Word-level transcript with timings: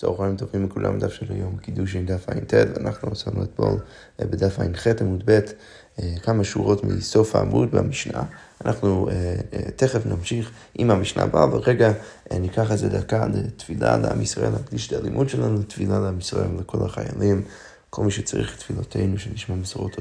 צהריים 0.00 0.36
טובים 0.36 0.64
לכולם, 0.64 0.98
דף 0.98 1.12
של 1.12 1.26
היום, 1.28 1.56
קידוש 1.56 1.96
עם 1.96 2.06
דף 2.06 2.28
ע"ט, 2.28 2.54
ואנחנו 2.54 3.12
עשינו 3.12 3.42
אתמול 3.42 3.78
אה, 4.20 4.26
בדף 4.26 4.58
ע"ח 4.58 4.86
עמוד 5.00 5.22
ב' 5.26 5.30
אה, 5.30 6.14
כמה 6.22 6.44
שורות 6.44 6.84
מסוף 6.84 7.36
העמוד 7.36 7.70
במשנה. 7.70 8.22
אנחנו 8.64 9.08
אה, 9.10 9.34
תכף 9.76 10.06
נמשיך 10.06 10.50
עם 10.74 10.90
המשנה 10.90 11.22
הבאה, 11.22 11.44
אבל 11.44 11.58
רגע 11.58 11.92
ניקח 12.32 12.72
איזה 12.72 12.88
דקה 12.88 13.26
לתפילה 13.26 13.96
לעם 13.96 14.22
ישראל, 14.22 14.52
להקדיש 14.52 14.88
את 14.88 14.92
הלימוד 14.92 15.28
שלנו, 15.28 15.60
לתפילה 15.60 15.98
לעם 15.98 16.18
ישראל 16.18 16.46
ולכל 16.56 16.78
החיילים, 16.84 17.42
כל 17.90 18.04
מי 18.04 18.10
שצריך 18.10 18.54
את 18.54 18.58
תפילותינו, 18.58 19.18
שנשמע 19.18 19.56
בשורות 19.56 19.96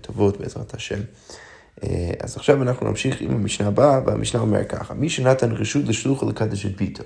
טובות 0.00 0.40
בעזרת 0.40 0.74
השם. 0.74 1.00
אז 2.20 2.36
עכשיו 2.36 2.62
אנחנו 2.62 2.88
נמשיך 2.88 3.20
עם 3.20 3.30
המשנה 3.30 3.68
הבאה, 3.68 4.00
והמשנה 4.06 4.40
אומר 4.40 4.64
ככה, 4.64 4.94
מי 4.94 5.08
שנתן 5.10 5.52
רשות 5.52 5.84
לשלוח 5.84 6.22
לקדש 6.22 6.66
את 6.66 6.76
ביתו. 6.76 7.04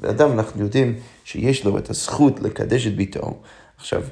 בן 0.00 0.08
אדם, 0.08 0.32
אנחנו 0.32 0.62
יודעים 0.62 0.94
שיש 1.24 1.64
לו 1.64 1.78
את 1.78 1.90
הזכות 1.90 2.40
לקדש 2.40 2.86
את 2.86 2.96
ביתו. 2.96 3.40
עכשיו, 3.76 4.02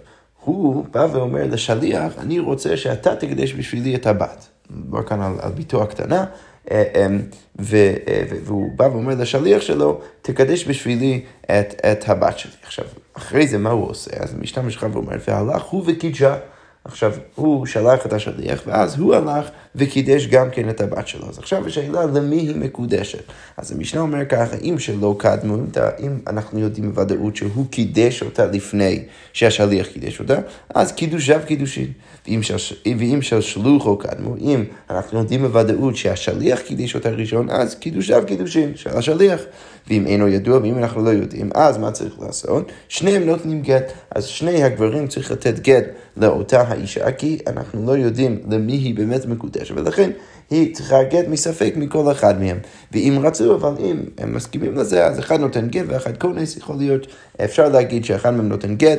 הוא 0.45 0.85
בא 0.91 1.07
ואומר 1.13 1.47
לשליח, 1.47 2.13
אני 2.19 2.39
רוצה 2.39 2.77
שאתה 2.77 3.17
תקדש 3.17 3.53
בשבילי 3.53 3.95
את 3.95 4.07
הבת. 4.07 4.49
מדובר 4.71 5.03
כאן 5.03 5.21
על, 5.21 5.33
על 5.41 5.53
ביתו 5.53 5.83
הקטנה, 5.83 6.25
אה, 6.71 7.07
ו, 7.61 7.77
אה, 8.09 8.23
והוא 8.45 8.73
בא 8.77 8.85
ואומר 8.85 9.15
לשליח 9.15 9.63
שלו, 9.63 10.01
תקדש 10.23 10.65
בשבילי 10.65 11.25
את, 11.45 11.75
את 11.93 12.09
הבת 12.09 12.39
שלי. 12.39 12.53
עכשיו, 12.63 12.85
אחרי 13.13 13.49
זה 13.49 13.59
מה 13.59 13.71
הוא 13.71 13.91
עושה? 13.91 14.11
אז 14.17 14.35
המשנה 14.35 14.63
משכה 14.63 14.87
ואומר, 14.93 15.17
והלך 15.29 15.63
הוא 15.63 15.85
וקידשה. 15.87 16.37
עכשיו, 16.89 17.13
הוא 17.35 17.67
שלח 17.67 18.07
את 18.07 18.13
השליח, 18.13 18.63
ואז 18.67 18.99
הוא 18.99 19.15
הלך 19.15 19.49
וקידש 19.75 20.27
גם 20.27 20.51
כן 20.51 20.69
את 20.69 20.81
הבת 20.81 21.09
שלו. 21.09 21.29
אז 21.29 21.39
עכשיו 21.39 21.67
השאלה, 21.67 22.07
למי 22.07 22.37
היא 22.37 22.57
מקודשת? 22.57 23.23
אז 23.57 23.73
המשנה 23.73 24.01
אומר 24.01 24.25
ככה, 24.25 24.57
אם 24.63 24.79
שלא 24.79 25.15
קדמו, 25.19 25.57
אם 25.99 26.19
אנחנו 26.27 26.59
יודעים 26.59 26.91
בוודאות 26.91 27.37
שהוא 27.37 27.67
קידש 27.71 28.23
אותה 28.23 28.47
לפני 28.47 29.03
שהשליח 29.33 29.87
קידש 29.87 30.21
אותה, 30.21 30.39
אז 30.75 30.93
קידושיו 30.93 31.41
קידושין. 31.47 31.93
ואם, 32.29 32.43
של, 32.43 32.75
ואם 32.99 33.23
של 33.23 33.41
שלוחו 33.41 33.99
קדמו, 33.99 34.37
אם 34.37 34.65
אנחנו 34.91 35.19
יודעים 35.19 35.43
בוודאות 35.43 35.97
שהשליח 35.97 36.61
קידש 36.61 36.95
אותה 36.95 37.11
ראשון, 37.11 37.51
אז 37.51 37.75
קידושיו 37.75 38.23
קידושין 38.27 38.77
של 38.77 38.91
השליח. 38.91 39.41
ואם 39.89 40.07
אינו 40.07 40.29
ידוע, 40.29 40.59
ואם 40.59 40.79
אנחנו 40.79 41.05
לא 41.05 41.11
יודעים, 41.11 41.51
אז 41.55 41.79
מה 41.79 41.91
צריך 41.91 42.21
לעשות? 42.21 42.73
שניהם 42.89 43.23
נותנים 43.27 43.63
גט. 43.63 43.93
אז 44.15 44.25
שני 44.25 44.63
הגברים 44.63 45.07
צריך 45.09 45.31
לתת 45.31 45.59
גט 45.59 45.85
לאותה 46.17 46.61
האישה, 46.61 47.13
כי 47.13 47.39
אנחנו 47.47 47.87
לא 47.87 47.93
יודעים 47.93 48.39
למי 48.51 48.73
היא 48.73 48.95
באמת 48.95 49.27
מקודשת, 49.27 49.75
ולכן 49.77 50.11
היא 50.51 50.75
צריכה 50.75 51.03
גט 51.03 51.29
מספק 51.29 51.73
מכל 51.77 52.13
אחד 52.13 52.41
מהם. 52.41 52.59
ואם 52.93 53.19
רצו, 53.23 53.55
אבל 53.55 53.73
אם 53.81 54.03
הם 54.19 54.35
מסכימים 54.35 54.75
לזה, 54.75 55.07
אז 55.07 55.19
אחד 55.19 55.41
נותן 55.41 55.69
גט 55.69 55.85
ואחד 55.87 56.17
כונס, 56.17 56.57
יכול 56.57 56.77
להיות, 56.77 57.07
אפשר 57.45 57.69
להגיד 57.69 58.05
שאחד 58.05 58.31
מהם 58.31 58.49
נותן 58.49 58.77
גט, 58.77 58.99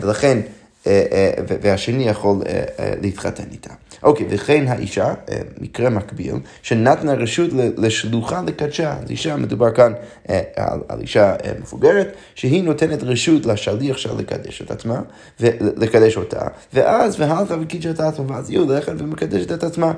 ולכן 0.00 0.38
אה, 0.86 1.04
אה, 1.12 1.30
והשני 1.62 2.08
יכול 2.08 2.42
אה, 2.46 2.92
להתחתן 3.02 3.44
איתה. 3.52 3.70
אוקיי, 4.06 4.26
וכן 4.30 4.64
האישה, 4.68 5.14
מקרה 5.60 5.90
מקביל, 5.90 6.34
שנתנה 6.62 7.14
רשות 7.14 7.50
לשלוחה 7.76 8.42
לקדשה. 8.46 8.92
אז 8.92 9.10
אישה, 9.10 9.36
מדובר 9.36 9.70
כאן 9.70 9.92
על, 10.56 10.80
על 10.88 11.00
אישה 11.00 11.34
מבוגרת, 11.60 12.12
שהיא 12.34 12.64
נותנת 12.64 13.02
רשות 13.02 13.46
לשליח 13.46 13.96
שלה 13.96 14.14
לקדש 14.18 14.62
את 14.62 14.70
עצמה, 14.70 15.00
ולקדש 15.40 16.16
אותה, 16.16 16.46
ואז 16.74 17.20
והלכה 17.20 17.54
וקידשה 17.60 17.90
את 17.90 18.00
עצמה, 18.00 18.24
ואז 18.28 18.50
היא 18.50 18.58
הולכת 18.58 18.92
ומקדשת 18.98 19.52
את 19.52 19.64
עצמה. 19.64 19.92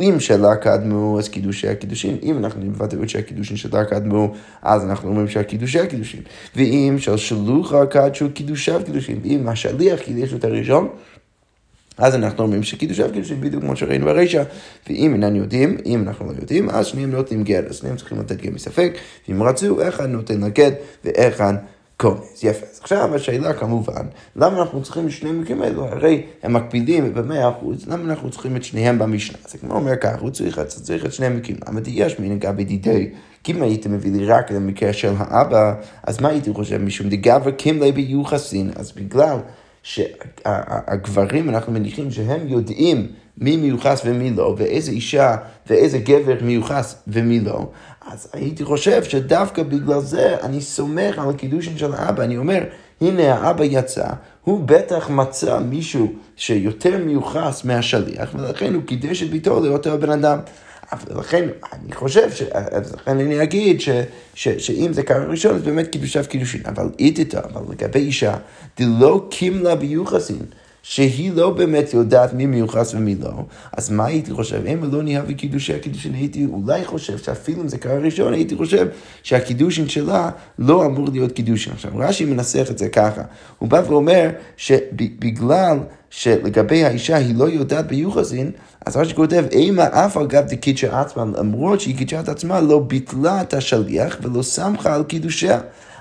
אם 0.00 0.20
שלה 0.20 0.56
קדמו, 0.56 1.18
אז 1.18 1.28
קידושי 1.28 1.68
הקידושין. 1.68 2.16
אם 2.22 2.38
אנחנו 2.38 2.70
בוודאות 2.70 3.08
שהקידושין 3.08 3.56
שלה 3.56 3.84
קדמו, 3.84 4.34
אז 4.62 4.84
אנחנו 4.84 5.08
אומרים 5.08 5.28
שהקידושי 5.28 5.80
הקידושין. 5.80 6.20
ואם 6.56 6.96
של 6.98 7.16
שלוחה 7.16 7.86
קדשו 7.86 8.26
קידושיו 8.34 8.80
קידושין. 8.84 9.20
ואם 9.22 9.48
השליח 9.48 10.00
קידש 10.00 10.34
את 10.34 10.44
הראשון, 10.44 10.88
אז 11.98 12.14
אנחנו 12.14 12.42
אומרים 12.42 12.62
שקידושיו 12.62 13.08
קידושין 13.12 13.40
בדיוק 13.40 13.62
כמו 13.62 13.76
שראינו 13.76 14.06
ברישא. 14.06 14.42
ואם 14.88 15.12
איננו 15.12 15.36
יודעים, 15.36 15.76
אם 15.86 16.02
אנחנו 16.02 16.26
לא 16.26 16.32
יודעים, 16.40 16.70
אז 16.70 16.86
שניהם 16.86 17.10
נותנים 17.10 17.44
גט. 17.44 17.64
אז 17.68 17.76
שניהם 17.76 17.96
צריכים 17.96 18.20
לתת 18.20 18.36
גט 18.36 18.52
מספק. 18.52 18.92
ואם 19.28 19.42
רצו, 19.42 19.88
אחד 19.88 20.06
נותן 20.06 20.40
לגט 20.40 20.74
ואחד 21.04 21.54
קונס. 21.96 22.44
יפה. 22.44 22.66
אז 22.66 22.78
עכשיו 22.82 23.14
השאלה 23.14 23.52
כמובן, 23.52 24.06
למה 24.36 24.62
אנחנו 24.62 24.82
צריכים 24.82 25.06
את 25.06 25.10
שני 25.10 25.30
המקרים 25.30 25.62
האלו? 25.62 25.84
הרי 25.84 26.22
הם 26.42 26.52
מקפידים 26.52 27.14
במאה 27.14 27.50
אחוז, 27.50 27.88
למה 27.88 28.04
אנחנו 28.10 28.30
צריכים 28.30 28.56
את 28.56 28.64
שניהם 28.64 28.98
במשנה? 28.98 29.38
אז 29.44 29.52
כמו 29.52 29.74
אומר 29.74 29.96
כך, 29.96 30.20
הוא 30.20 30.30
צריך, 30.30 30.60
צריך 30.60 31.06
את 31.06 31.12
שני 31.12 31.26
המקרים. 31.26 31.58
למה 31.68 31.80
יש 31.86 32.18
מנהגה 32.18 32.52
בדידי? 32.52 33.10
כי 33.44 33.52
אם 33.52 33.62
היית 33.62 33.86
מביא 33.86 34.12
לי 34.12 34.26
רק 34.26 34.50
למקרה 34.50 34.92
של 34.92 35.12
האבא, 35.18 35.74
אז 36.02 36.20
מה 36.20 36.28
הייתי 36.28 36.52
חושב? 36.52 36.78
משום 36.82 37.08
דגבר 37.08 37.50
קימלי 37.50 37.92
ביוחסין, 37.92 38.70
אז 38.76 38.92
בגלל 38.92 39.38
שהגברים, 39.86 41.48
אנחנו 41.48 41.72
מניחים 41.72 42.10
שהם 42.10 42.48
יודעים 42.48 43.06
מי 43.38 43.56
מיוחס 43.56 44.02
ומי 44.04 44.30
לא, 44.30 44.54
ואיזה 44.58 44.90
אישה 44.90 45.36
ואיזה 45.66 45.98
גבר 45.98 46.36
מיוחס 46.42 47.02
ומי 47.08 47.40
לא, 47.40 47.66
אז 48.06 48.28
הייתי 48.32 48.64
חושב 48.64 49.04
שדווקא 49.04 49.62
בגלל 49.62 50.00
זה 50.00 50.36
אני 50.42 50.60
סומך 50.60 51.18
על 51.18 51.30
הקידושין 51.30 51.78
של 51.78 51.94
האבא. 51.94 52.24
אני 52.24 52.36
אומר, 52.36 52.62
הנה 53.00 53.34
האבא 53.34 53.64
יצא, 53.64 54.08
הוא 54.44 54.60
בטח 54.64 55.10
מצא 55.10 55.58
מישהו 55.58 56.12
שיותר 56.36 56.98
מיוחס 57.04 57.64
מהשליח, 57.64 58.34
ולכן 58.34 58.74
הוא 58.74 58.82
קידש 58.82 59.22
את 59.22 59.30
ביתו 59.30 59.60
לאותו 59.64 59.98
בן 59.98 60.10
אדם. 60.10 60.38
ולכן 61.06 61.48
אני 61.72 61.92
חושב, 61.92 62.32
ש... 62.32 62.42
לכן 62.94 63.18
אני 63.20 63.42
אגיד 63.42 63.80
ש... 63.80 63.88
ש... 64.34 64.48
שאם 64.48 64.92
זה 64.92 65.02
קרה 65.02 65.24
ראשון, 65.24 65.54
אז 65.54 65.62
באמת 65.62 65.88
קידושיו 65.92 66.24
קידושין. 66.28 66.62
אבל 66.66 66.90
איתתא, 66.98 67.40
אבל 67.44 67.62
לגבי 67.72 67.98
אישה, 67.98 68.36
דלא 68.78 69.26
קימלה 69.30 69.76
ביוחסין. 69.76 70.42
שהיא 70.88 71.32
לא 71.32 71.50
באמת 71.50 71.94
יודעת 71.94 72.32
מי 72.32 72.46
מיוחס 72.46 72.94
ומי 72.94 73.14
לא, 73.14 73.32
אז 73.76 73.90
מה 73.90 74.06
הייתי 74.06 74.32
חושב? 74.32 74.66
אם 74.66 74.92
לא 74.92 75.02
נהיה 75.02 75.22
בקידושי 75.22 75.74
הקידושין, 75.74 76.14
הייתי 76.14 76.46
אולי 76.52 76.84
חושב 76.84 77.18
שאפילו 77.18 77.62
אם 77.62 77.68
זה 77.68 77.78
קרה 77.78 77.98
ראשון, 77.98 78.32
הייתי 78.32 78.56
חושב 78.56 78.86
שהקידושין 79.22 79.88
שלה 79.88 80.30
לא 80.58 80.86
אמור 80.86 81.08
להיות 81.12 81.32
קידושין. 81.32 81.72
עכשיו, 81.72 81.90
רש"י 81.94 82.24
מנסח 82.24 82.66
את 82.70 82.78
זה 82.78 82.88
ככה, 82.88 83.22
הוא 83.58 83.68
בא 83.68 83.82
ואומר 83.86 84.30
שבגלל 84.56 85.78
שלגבי 86.10 86.84
האישה 86.84 87.16
היא 87.16 87.34
לא 87.36 87.48
יודעת 87.48 87.86
ביוחסין, 87.86 88.50
אז 88.86 88.96
רש"י 88.96 89.14
כותב, 89.14 89.44
אימה 89.52 89.86
אף 89.86 90.16
על 90.16 90.26
גב 90.26 90.44
דקידשה 90.48 91.00
עצמה, 91.00 91.24
למרות 91.38 91.80
שהיא 91.80 91.96
קידשה 91.96 92.20
את 92.20 92.28
עצמה, 92.28 92.60
לא 92.60 92.78
ביטלה 92.78 93.40
את 93.40 93.54
השליח 93.54 94.16
ולא 94.22 94.42
סמכה 94.42 94.94
על 94.94 95.04
קידושיה. 95.04 95.60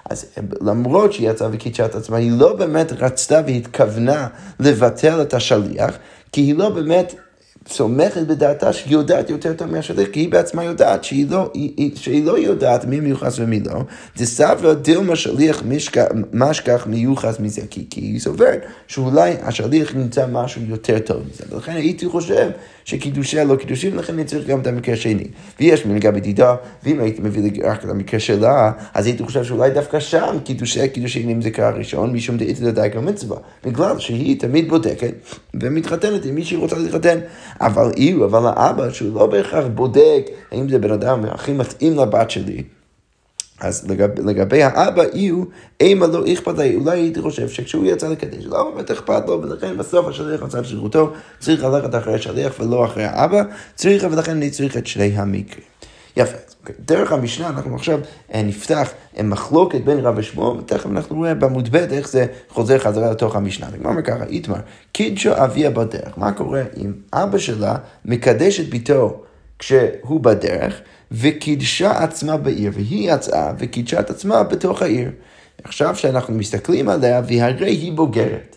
אז 0.09 0.25
למרות 0.61 1.13
שהיא 1.13 1.29
יצאה 1.29 1.47
וקידשה 1.51 1.85
את 1.85 1.95
עצמה, 1.95 2.17
היא 2.17 2.31
לא 2.31 2.55
באמת 2.55 2.91
רצתה 2.91 3.41
והתכוונה 3.47 4.27
לבטל 4.59 5.21
את 5.21 5.33
השליח, 5.33 5.97
כי 6.31 6.41
היא 6.41 6.55
לא 6.55 6.69
באמת 6.69 7.15
סומכת 7.69 8.21
בדעתה 8.21 8.73
שהיא 8.73 8.93
יודעת 8.93 9.29
יותר 9.29 9.53
טוב 9.53 9.71
מהשליח, 9.71 10.07
כי 10.09 10.19
היא 10.19 10.29
בעצמה 10.29 10.63
יודעת 10.63 11.03
שהיא 11.03 11.25
לא, 11.29 11.51
היא, 11.53 11.91
שהיא 11.95 12.25
לא 12.25 12.37
יודעת 12.37 12.85
מי 12.85 12.99
מיוחס 12.99 13.39
ומי 13.39 13.59
לא. 13.59 13.81
דסברה 14.17 14.73
דילמה 14.73 15.15
שליח 15.15 15.63
משכח 16.33 16.87
מיוחס 16.87 17.39
מזה, 17.39 17.61
כי, 17.69 17.85
כי 17.89 18.01
היא 18.01 18.19
סוברת 18.19 18.65
שאולי 18.87 19.33
השליח 19.41 19.95
נמצא 19.95 20.25
משהו 20.31 20.61
יותר 20.67 20.99
טוב 20.99 21.17
מזה. 21.29 21.43
ולכן 21.49 21.71
הייתי 21.71 22.07
חושב 22.07 22.49
שקידושיה 22.85 23.43
לא 23.43 23.55
קידושים, 23.55 23.97
לכן 23.97 24.13
אני 24.13 24.23
צריך 24.23 24.47
גם 24.47 24.59
את 24.59 24.67
המקרה 24.67 24.95
השני. 24.95 25.27
ויש 25.59 25.85
מנהגה 25.85 26.11
בדידה, 26.11 26.55
ואם 26.83 26.99
הייתי 26.99 27.21
מביא 27.21 27.51
רק 27.63 27.85
את 27.85 27.89
המקרה 27.89 28.19
שלה, 28.19 28.71
אז 28.93 29.05
הייתי 29.05 29.23
חושב 29.23 29.43
שאולי 29.43 29.69
דווקא 29.69 29.99
שם 29.99 30.37
קידושיה 30.43 30.87
קידושים 30.87 31.29
אם 31.29 31.41
זה 31.41 31.51
קרה 31.51 31.69
ראשון, 31.69 32.13
משום 32.13 32.37
דאיתי 32.37 32.63
לדייק 32.63 32.95
המצווה. 32.95 33.37
בגלל 33.63 33.99
שהיא 33.99 34.39
תמיד 34.39 34.69
בודקת 34.69 35.13
ומתחתנת 35.53 36.25
עם 36.25 36.35
מי 36.35 36.43
שהיא 36.45 36.59
רוצה 36.59 36.77
להתחתן. 36.77 37.19
אבל 37.61 37.91
אילו, 37.97 38.25
אבל 38.25 38.51
האבא 38.55 38.91
שהוא 38.91 39.15
לא 39.15 39.25
בהכרח 39.25 39.65
בודק 39.75 40.25
האם 40.51 40.69
זה 40.69 40.79
בן 40.79 40.91
אדם 40.91 41.25
הכי 41.25 41.53
מתאים 41.53 41.95
לבת 41.95 42.29
שלי. 42.29 42.63
אז 43.59 43.87
לגב, 43.89 44.19
לגבי 44.19 44.63
האבא 44.63 45.03
יהיו, 45.13 45.43
אימה 45.79 46.07
לא 46.07 46.23
אכפת 46.33 46.57
לי, 46.57 46.75
אולי 46.75 46.99
הייתי 46.99 47.21
חושב 47.21 47.49
שכשהוא 47.49 47.85
יצא 47.85 48.07
לקדש, 48.07 48.45
לא 48.45 48.71
באמת 48.71 48.91
אכפת 48.91 49.23
לו, 49.27 49.41
ולכן 49.41 49.77
בסוף 49.77 50.07
השליח 50.07 50.43
עשה 50.43 50.59
את 50.59 50.65
שירותו, 50.65 51.13
צריך 51.39 51.63
ללכת 51.63 51.95
אחרי 51.95 52.13
השליח 52.13 52.53
ולא 52.59 52.85
אחרי 52.85 53.03
האבא, 53.03 53.43
צריך, 53.75 54.05
ולכן 54.11 54.31
אני 54.31 54.49
צריך 54.49 54.77
את 54.77 54.87
שני 54.87 55.11
המקרים. 55.15 55.65
יפה. 56.17 56.37
דרך 56.79 57.11
המשנה 57.11 57.49
אנחנו 57.49 57.75
עכשיו 57.75 57.99
אה, 58.33 58.41
נפתח 58.43 58.89
אה, 59.17 59.23
מחלוקת 59.23 59.81
בין 59.81 59.99
רב 59.99 60.13
ושמו, 60.17 60.55
ותכף 60.59 60.85
אנחנו 60.85 61.15
נראה 61.21 61.33
בעמוד 61.33 61.69
ב' 61.71 61.75
איך 61.75 62.09
זה 62.09 62.25
חוזר 62.49 62.79
חזרה 62.79 63.11
לתוך 63.11 63.35
המשנה. 63.35 63.67
נגמר 63.73 63.89
אומר 63.89 64.01
ככה, 64.01 64.23
איתמר, 64.23 64.59
קידשו 64.91 65.31
אביה 65.43 65.69
בדרך. 65.69 66.17
מה 66.17 66.31
קורה 66.31 66.63
אם 66.77 66.93
אבא 67.13 67.37
שלה 67.37 67.75
מקדש 68.05 68.59
את 68.59 68.69
ביתו 68.69 69.23
כשהוא 69.59 70.19
בדרך, 70.19 70.81
וקידשה 71.11 72.03
עצמה 72.03 72.37
בעיר, 72.37 72.71
והיא 72.73 73.13
יצאה 73.13 73.53
וקידשה 73.59 73.99
את 73.99 74.09
עצמה 74.09 74.43
בתוך 74.43 74.81
העיר. 74.81 75.11
עכשיו 75.63 75.95
שאנחנו 75.95 76.33
מסתכלים 76.33 76.89
עליה, 76.89 77.21
והרי 77.27 77.71
היא 77.71 77.93
בוגרת. 77.93 78.54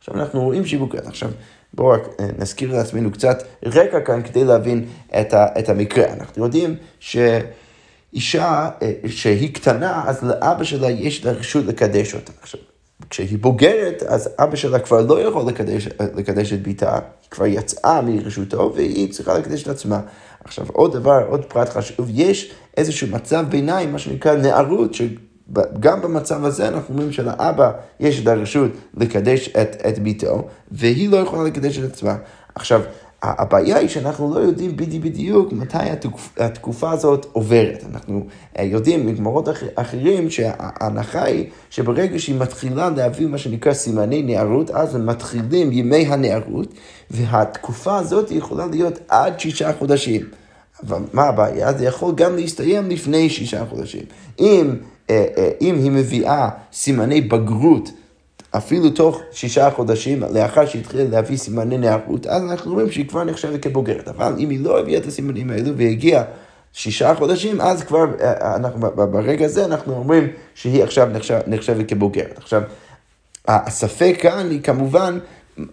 עכשיו 0.00 0.14
אנחנו 0.14 0.42
רואים 0.42 0.62
בוגרת. 0.78 1.06
עכשיו, 1.06 1.30
בואו 1.74 1.88
רק 1.88 2.02
אה, 2.20 2.26
נזכיר 2.38 2.76
לעצמנו 2.76 3.10
קצת 3.10 3.42
רקע 3.64 4.00
כאן 4.00 4.22
כדי 4.22 4.44
להבין 4.44 4.84
את, 5.20 5.34
ה, 5.34 5.46
את 5.58 5.68
המקרה. 5.68 6.12
אנחנו 6.12 6.44
יודעים 6.44 6.76
ש... 7.00 7.16
אישה 8.14 8.68
אה, 8.82 8.92
שהיא 9.06 9.54
קטנה, 9.54 10.02
אז 10.06 10.24
לאבא 10.24 10.64
שלה 10.64 10.90
יש 10.90 11.20
את 11.20 11.26
הרשות 11.26 11.64
לקדש 11.64 12.14
אותה. 12.14 12.32
עכשיו, 12.42 12.60
כשהיא 13.10 13.38
בוגרת, 13.38 14.02
אז 14.02 14.28
אבא 14.38 14.56
שלה 14.56 14.78
כבר 14.78 15.00
לא 15.00 15.20
יכול 15.20 15.48
לקדש, 15.48 15.88
לקדש 16.16 16.52
את 16.52 16.62
ביתה, 16.62 16.94
היא 16.94 17.30
כבר 17.30 17.46
יצאה 17.46 18.00
מרשותו 18.02 18.72
והיא 18.74 19.12
צריכה 19.12 19.38
לקדש 19.38 19.62
את 19.62 19.68
עצמה. 19.68 20.00
עכשיו, 20.44 20.66
עוד 20.72 20.92
דבר, 20.92 21.24
עוד 21.28 21.44
פרט 21.44 21.68
חשוב, 21.68 22.06
יש 22.10 22.52
איזשהו 22.76 23.08
מצב 23.08 23.44
ביניים, 23.48 23.92
מה 23.92 23.98
שנקרא 23.98 24.34
נערות, 24.34 24.94
שגם 25.58 26.02
במצב 26.02 26.44
הזה 26.44 26.68
אנחנו 26.68 26.94
אומרים 26.94 27.12
שלאבא 27.12 27.72
יש 28.00 28.22
את 28.22 28.26
הרשות 28.26 28.70
לקדש 28.96 29.48
את, 29.48 29.76
את 29.88 29.98
ביתו, 29.98 30.48
והיא 30.70 31.08
לא 31.08 31.16
יכולה 31.16 31.44
לקדש 31.44 31.78
את 31.78 31.84
עצמה. 31.84 32.16
עכשיו, 32.54 32.82
הבעיה 33.22 33.76
היא 33.76 33.88
שאנחנו 33.88 34.34
לא 34.34 34.40
יודעים 34.40 34.76
בדיוק 34.76 35.52
מתי 35.52 35.76
התקופה 36.36 36.90
הזאת 36.90 37.26
עוברת. 37.32 37.84
אנחנו 37.92 38.26
אה, 38.58 38.64
יודעים 38.64 39.06
מגמרות 39.06 39.48
אחרים 39.74 40.30
שההנחה 40.30 41.24
היא 41.24 41.46
שברגע 41.70 42.18
שהיא 42.18 42.40
מתחילה 42.40 42.90
להביא 42.90 43.26
מה 43.26 43.38
שנקרא 43.38 43.72
סימני 43.72 44.22
נערות, 44.22 44.70
אז 44.70 44.94
הם 44.94 45.06
מתחילים 45.06 45.72
ימי 45.72 46.06
הנערות, 46.06 46.74
והתקופה 47.10 47.98
הזאת 47.98 48.30
יכולה 48.30 48.66
להיות 48.66 48.98
עד 49.08 49.40
שישה 49.40 49.72
חודשים. 49.72 50.22
אבל 50.86 50.98
מה 51.12 51.22
הבעיה? 51.22 51.72
זה 51.72 51.84
יכול 51.84 52.14
גם 52.14 52.36
להסתיים 52.36 52.90
לפני 52.90 53.30
שישה 53.30 53.64
חודשים. 53.66 54.02
אם, 54.38 54.74
אם 55.60 55.74
היא 55.74 55.90
מביאה 55.90 56.48
סימני 56.72 57.20
בגרות 57.20 57.90
אפילו 58.56 58.90
תוך 58.90 59.20
שישה 59.32 59.70
חודשים 59.70 60.22
לאחר 60.32 60.66
שהתחילה 60.66 61.04
להביא 61.04 61.36
סימני 61.36 61.78
נערות, 61.78 62.26
אז 62.26 62.42
אנחנו 62.42 62.72
רואים 62.72 62.90
שהיא 62.90 63.08
כבר 63.08 63.24
נחשבת 63.24 63.62
כבוגרת. 63.62 64.08
אבל 64.08 64.34
אם 64.38 64.50
היא 64.50 64.60
לא 64.60 64.80
הביאה 64.80 65.00
את 65.00 65.06
הסימנים 65.06 65.50
האלו 65.50 65.76
והגיעה 65.76 66.22
שישה 66.72 67.14
חודשים, 67.14 67.60
אז 67.60 67.82
כבר 67.82 68.06
אה, 68.20 68.56
אנחנו, 68.56 68.90
ברגע 69.12 69.44
הזה 69.44 69.64
אנחנו 69.64 69.96
אומרים 69.96 70.28
שהיא 70.54 70.82
עכשיו 70.82 71.08
נחשב, 71.12 71.38
נחשבת 71.46 71.88
כבוגרת. 71.88 72.38
עכשיו, 72.38 72.62
הספק 73.48 74.16
כאן 74.20 74.50
היא 74.50 74.60
כמובן 74.62 75.18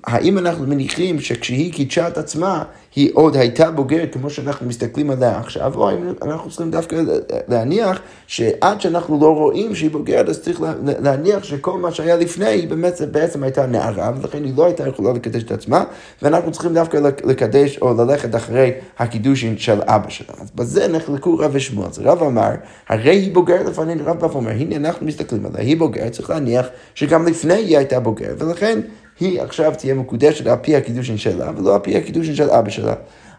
האם 0.04 0.38
אנחנו 0.38 0.68
מניחים 0.68 1.20
שכשהיא 1.20 1.74
קידשה 1.74 2.08
את 2.08 2.18
עצמה, 2.18 2.64
היא 2.96 3.10
עוד 3.14 3.38
הייתה 3.38 3.72
בוגרת 3.72 4.14
כמו 4.14 4.30
שאנחנו 4.30 4.68
מסתכלים 4.68 5.10
עליה 5.10 5.40
עכשיו, 5.40 5.76
או 5.76 5.90
האם 5.90 6.14
אנחנו 6.22 6.50
צריכים 6.50 6.72
דווקא 6.72 7.02
להניח 7.48 8.02
שעד 8.28 8.82
שאנחנו 8.82 9.20
לא 9.22 9.36
רואים 9.36 9.76
שהיא 9.76 9.92
בוגרת, 9.92 10.30
אז 10.30 10.42
צריך 10.42 10.62
להניח 10.84 11.44
שכל 11.44 11.80
מה 11.80 11.92
שהיה 11.92 12.16
לפני, 12.16 12.46
היא 12.46 12.70
באמת 12.70 13.02
בעצם 13.12 13.44
הייתה 13.44 13.66
נערה, 13.66 14.12
ולכן 14.22 14.44
היא 14.44 14.54
לא 14.58 14.66
הייתה 14.66 14.88
יכולה 14.88 15.14
לקדש 15.14 15.44
את 15.44 15.52
עצמה, 15.52 15.84
ואנחנו 16.22 16.52
צריכים 16.52 16.74
דווקא 16.74 16.98
לקדש 17.24 17.78
או 17.78 17.94
ללכת 17.94 18.36
אחרי 18.36 18.72
הקידושין 19.00 19.58
של 19.58 19.80
אבא 19.82 20.10
שלה. 20.10 20.34
אז 20.42 20.52
בזה 20.56 20.88
נחלקו 20.88 21.38
רב 21.38 21.52
ושמואל. 21.54 21.88
אז 21.88 22.00
רב 22.00 22.24
אמר, 22.24 22.52
הרי 22.90 23.16
היא 23.16 23.34
בוגרת 23.34 23.66
לפנינו, 23.66 24.04
רב 24.06 24.20
בא 24.20 24.26
ואומר, 24.26 24.52
הנה 24.52 24.76
אנחנו 24.76 25.06
מסתכלים 25.06 25.46
עליה, 25.46 25.62
היא 25.62 25.78
בוגרת, 25.78 26.12
צריך 26.12 26.30
להניח 26.30 26.66
שגם 26.96 27.26
לפני 27.26 27.54
היא 27.54 27.78
הייתה 27.78 28.00
בוגרת, 28.00 28.42
ולכן 28.42 28.80
היא 29.20 29.42
עכשיו 29.42 29.74
תהיה 29.78 29.94
מקודשת 29.94 30.48
על 30.48 30.56
פי 30.62 30.76
הקידושין 30.76 31.18
שלה, 31.18 31.52
ולא 31.58 31.76
על 31.76 31.82
פי 31.82 31.98
הקידושין 31.98 32.36
של 32.36 32.50
אבא 32.50 32.70
שלה. 32.70 32.94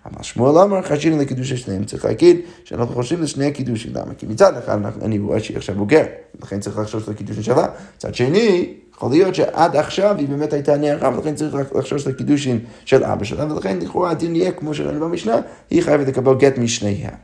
אבל 0.06 0.22
שמואל 0.22 0.58
אמר 0.58 0.82
חשינו 0.82 1.18
לקידוש 1.18 1.52
השניהם, 1.52 1.84
צריך 1.84 2.04
להגיד 2.04 2.40
שאנחנו 2.64 2.94
חושבים 2.94 3.22
לשני 3.22 3.46
הקידושים, 3.46 3.92
למה? 3.94 4.14
כי 4.14 4.26
מצד 4.26 4.56
אחד 4.56 4.78
אני 5.02 5.18
רואה 5.18 5.40
שהיא 5.40 5.56
עכשיו 5.56 5.74
בוגרת, 5.74 6.10
לכן 6.42 6.60
צריך 6.60 6.78
לחשוש 6.78 7.08
לקידושין 7.08 7.42
שלה, 7.42 7.66
מצד 7.96 8.14
שני, 8.14 8.74
יכול 8.94 9.10
להיות 9.10 9.34
שעד 9.34 9.76
עכשיו 9.76 10.16
היא 10.18 10.28
באמת 10.28 10.52
הייתה 10.52 10.76
נערה, 10.76 11.16
ולכן 11.16 11.34
צריך 11.34 11.56
לחשוש 11.74 12.06
לקידושין 12.06 12.58
של 12.84 13.04
אבא 13.04 13.24
שלה, 13.24 13.52
ולכן 13.52 13.78
לכאורה 13.78 14.10
הדין 14.10 14.36
יהיה 14.36 14.52
כמו 14.52 14.74
שראינו 14.74 15.00
במשנה, 15.00 15.36
היא 15.70 15.82
חייבת 15.82 16.08
לקבל 16.08 16.34
גט 16.34 16.58
משניהם. 16.58 17.14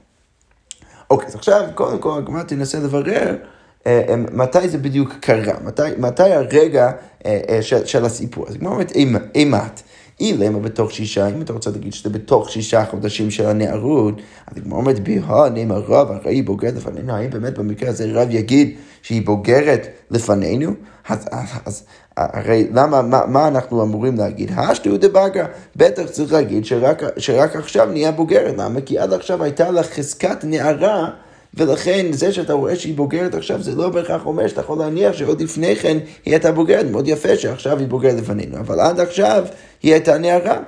אוקיי, 1.11 1.29
אז 1.29 1.35
עכשיו 1.35 1.63
קודם 1.75 1.99
כל 1.99 2.19
הגמרא 2.19 2.43
תנסה 2.43 2.79
לברר 2.79 3.37
מתי 4.33 4.69
זה 4.69 4.79
בדיוק 4.79 5.13
קרה, 5.21 5.55
מתי, 5.65 5.83
מתי 5.99 6.33
הרגע 6.33 6.91
אה, 7.27 7.59
של, 7.61 7.87
של 7.87 8.05
הסיפור. 8.05 8.49
אז 8.49 8.57
כמו 8.57 8.69
אומרת 8.69 8.93
אימת. 9.35 9.83
אילמה 10.21 10.59
בתוך 10.59 10.93
שישה, 10.93 11.29
אם 11.29 11.43
אתה 11.43 11.53
רוצה 11.53 11.71
להגיד 11.71 11.93
שזה 11.93 12.11
בתוך 12.11 12.51
שישה 12.51 12.85
חודשים 12.85 13.31
של 13.31 13.47
הנערות, 13.47 14.15
אז 14.47 14.63
כמו 14.63 14.77
אומרת 14.77 15.01
ביהו 15.01 15.49
נאמר 15.49 15.79
רב, 15.89 16.11
הרי 16.11 16.35
היא 16.35 16.45
בוגרת 16.45 16.75
לפנינו, 16.75 17.13
האם 17.13 17.31
באמת 17.31 17.59
במקרה 17.59 17.91
הזה 17.91 18.07
רב 18.13 18.29
יגיד 18.31 18.77
שהיא 19.03 19.27
בוגרת 19.27 19.87
לפנינו? 20.11 20.71
אז, 21.09 21.29
אז, 21.31 21.49
אז 21.65 21.85
הרי 22.17 22.69
למה, 22.75 23.03
מה, 23.03 23.21
מה 23.27 23.49
אנחנו 23.49 23.83
אמורים 23.83 24.17
להגיד? 24.17 24.53
השטו 24.57 24.97
דבגה, 24.97 25.47
בטח 25.77 26.05
צריך 26.05 26.33
להגיד 26.33 26.65
שרק, 26.65 27.03
שרק 27.19 27.57
עכשיו 27.57 27.87
נהיה 27.87 28.13
בוגרת, 28.13 28.55
למה? 28.59 28.81
כי 28.81 28.99
עד 28.99 29.13
עכשיו 29.13 29.43
הייתה 29.43 29.71
לה 29.71 29.83
חזקת 29.83 30.45
נערה. 30.45 31.11
ולכן 31.57 32.13
זה 32.13 32.33
שאתה 32.33 32.53
רואה 32.53 32.77
שהיא 32.77 32.95
בוגרת 32.95 33.35
עכשיו, 33.35 33.63
זה 33.63 33.75
לא 33.75 33.89
בהכרח 33.89 34.27
אומר 34.27 34.49
שאתה 34.49 34.61
יכול 34.61 34.79
להניח 34.79 35.13
שעוד 35.13 35.43
לפני 35.43 35.77
כן 35.77 35.99
היא 36.25 36.35
הייתה 36.35 36.53
בוגרת, 36.53 36.87
מאוד 36.87 37.09
יפה 37.09 37.37
שעכשיו 37.37 37.79
היא 37.79 37.89
בוגרת 37.89 38.21
לפנינו, 38.21 38.59
אבל 38.59 38.81
עד 38.81 39.01
עכשיו 39.01 39.45
היא 39.83 39.93
הייתה 39.93 40.19
נערה. 40.19 40.59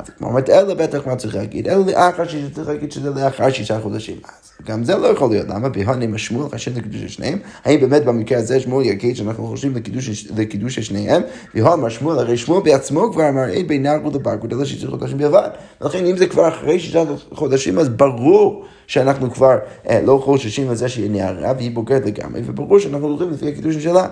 אז 0.00 0.10
כמו 0.18 0.28
אומרת, 0.28 0.50
אלא 0.50 0.74
בטח 0.74 1.06
מה 1.06 1.16
צריך 1.16 1.34
להגיד, 1.34 1.68
אלא 1.68 1.86
לאחר 1.86 2.28
שישה, 2.28 2.50
צריך 2.54 2.68
להגיד 2.68 2.92
שזה 2.92 3.10
לאחר 3.10 3.50
שישה 3.50 3.80
חודשים. 3.80 4.16
אז 4.24 4.66
גם 4.66 4.84
זה 4.84 4.96
לא 4.96 5.06
יכול 5.06 5.30
להיות, 5.30 5.48
למה? 5.48 5.68
בהונים 5.68 6.14
השמואל 6.14 6.48
חשב 6.48 6.78
לקידוש 6.78 7.02
השניהם, 7.02 7.38
האם 7.64 7.80
באמת 7.80 8.04
במקרה 8.04 8.38
הזה 8.38 8.60
שמואל 8.60 8.86
יגיד 8.86 9.16
שאנחנו 9.16 9.46
חושבים 9.46 9.76
לקידוש, 9.76 10.26
לקידוש 10.36 10.78
השניהם, 10.78 11.22
והון 11.54 11.84
השמואל, 11.84 12.18
הרי 12.18 12.36
שמואל 12.36 12.62
בעצמו 12.62 13.12
כבר 13.12 13.28
אמר, 13.28 13.48
אין 13.48 13.66
בין 13.66 13.82
נער 13.82 13.96
לבגרות, 13.96 14.52
אלא 14.52 14.64
שישה 14.64 14.90
חודשים 14.90 15.18
בלבד. 15.18 15.48
ולכן 15.80 16.06
אם 16.06 16.16
זה 16.16 16.26
כבר 16.26 16.48
אחרי 16.48 16.80
שישה 16.80 17.02
חודשים, 17.32 17.78
אז 17.78 17.88
ברור 17.88 18.64
שאנחנו 18.86 19.30
כבר 19.30 19.58
אה, 19.88 20.00
לא 20.02 20.20
חוששים 20.24 20.70
לזה 20.70 20.88
שהיא 20.88 21.10
נערה 21.10 21.52
והיא 21.56 21.70
בוגרת 21.74 22.06
לגמרי, 22.06 22.42
וברור 22.44 22.78
שאנחנו 22.78 23.06
הולכים 23.06 23.30
לפי 23.30 23.48
הקידושים 23.48 23.80
שלה. 23.80 24.06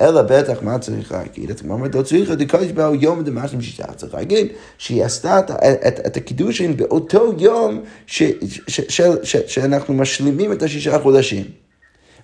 אלא 0.00 0.22
בטח 0.22 0.62
מה 0.62 0.78
צריך 0.78 1.12
להגיד? 1.12 1.50
אתה 1.50 1.62
אומר, 1.68 1.88
לא 1.94 2.02
צריך 2.02 2.30
לקודש 2.30 2.70
באו 2.70 2.94
יום 2.94 3.22
דמשם 3.24 3.60
שישה, 3.60 3.84
צריך 3.96 4.14
להגיד 4.14 4.46
שהיא 4.78 5.04
עשתה 5.04 5.38
את, 5.38 5.50
את, 5.86 6.06
את 6.06 6.16
הקידושין 6.16 6.76
באותו 6.76 7.32
יום 7.38 7.80
ש, 8.06 8.22
ש, 8.22 8.60
ש, 8.68 8.80
ש, 8.88 9.00
ש, 9.22 9.36
שאנחנו 9.36 9.94
משלימים 9.94 10.52
את 10.52 10.62
השישה 10.62 10.98
חודשים. 10.98 11.44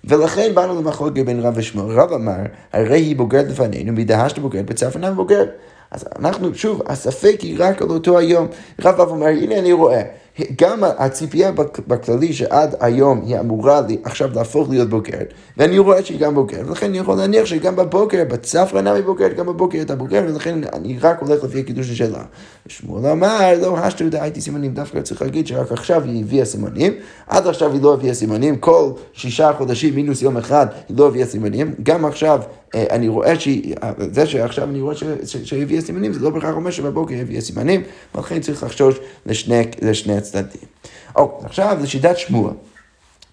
ולכן 0.03 0.55
באנו 0.55 0.81
למחלוקת 0.81 1.25
בין 1.25 1.39
רב 1.39 1.53
ושמואל. 1.57 1.99
רב 1.99 2.13
אמר, 2.13 2.37
הרי 2.73 2.99
היא 2.99 3.15
בוגרת 3.15 3.45
לפנינו, 3.47 3.93
מדהשת 3.93 4.39
בוגרת, 4.39 4.65
בצפנה 4.65 5.11
בוגרת. 5.11 5.49
אז 5.91 6.05
אנחנו, 6.19 6.55
שוב, 6.55 6.81
הספק 6.85 7.37
היא 7.41 7.55
רק 7.59 7.81
על 7.81 7.89
אותו 7.89 8.17
היום. 8.17 8.47
רב 8.81 9.01
אב 9.01 9.09
אומר, 9.09 9.27
הנה 9.27 9.59
אני 9.59 9.71
רואה, 9.71 10.01
גם 10.61 10.83
הציפייה 10.83 11.51
בכללי 11.87 12.33
שעד 12.33 12.75
היום 12.79 13.21
היא 13.25 13.39
אמורה 13.39 13.81
לי 13.81 13.97
עכשיו 14.03 14.29
להפוך 14.35 14.69
להיות 14.69 14.89
בוגרת, 14.89 15.33
ואני 15.57 15.79
רואה 15.79 16.05
שהיא 16.05 16.19
גם 16.19 16.35
בוגרת, 16.35 16.67
ולכן 16.67 16.85
אני 16.85 16.97
יכול 16.97 17.17
להניח 17.17 17.45
שגם 17.45 17.75
בבוקר, 17.75 18.23
בצפרא 18.23 18.81
נמי 18.81 19.01
בוגרת, 19.01 19.37
גם 19.37 19.45
בבוקר 19.45 19.77
הייתה 19.77 19.95
בוגרת, 19.95 20.29
ולכן 20.33 20.59
אני 20.73 20.97
רק 21.01 21.21
הולך 21.21 21.43
לפי 21.43 21.59
הקידוש 21.59 21.91
שלה. 21.91 22.23
שמואל 22.67 23.05
אמר, 23.05 23.53
לא 23.61 23.77
השתו 23.77 24.09
דהייתי 24.09 24.41
סימנים, 24.41 24.73
דווקא 24.73 25.01
צריך 25.01 25.21
להגיד 25.21 25.47
שרק 25.47 25.71
עכשיו 25.71 26.03
היא 26.03 26.23
הביאה 26.23 26.45
סימנים, 26.45 26.93
עד 27.27 27.47
עכשיו 27.47 27.73
היא 27.73 27.81
לא 27.81 27.93
הביאה 27.93 28.13
סימנים, 28.13 28.57
כל 28.57 28.91
שישה 29.13 29.51
חודשים 29.57 29.95
מינוס 29.95 30.21
יום 30.21 30.37
אחד 30.37 30.67
היא 30.89 30.97
לא 30.97 31.07
הביאה 31.07 31.25
סימנים, 31.25 31.75
גם 31.83 32.05
עכשיו 32.05 32.41
אה, 32.75 32.85
אני 32.89 33.07
רואה 33.07 33.39
שהיא, 33.39 33.75
זה 34.11 34.25
שעכשיו 34.25 34.69
אני 34.69 34.81
רואה 34.81 34.95
שהיא 35.25 35.61
הביאה 35.63 35.81
סימנים, 35.81 36.13
זה 36.13 36.19
לא 36.19 36.29
בהכרח 36.29 36.55
אומר 36.55 36.71
שבבוקר 36.71 37.13
היא 37.13 37.21
הביאה 37.21 37.41
סימנים, 37.41 37.83
ולכן 38.15 38.39
צריך 38.39 38.63
לחשוש 38.63 38.95
לשני, 39.25 39.63
לשני 39.81 40.17
הצדדים. 40.17 40.61
אוקיי, 41.15 41.45
עכשיו 41.45 41.77
לשיטת 41.81 42.17
שמואל, 42.17 42.53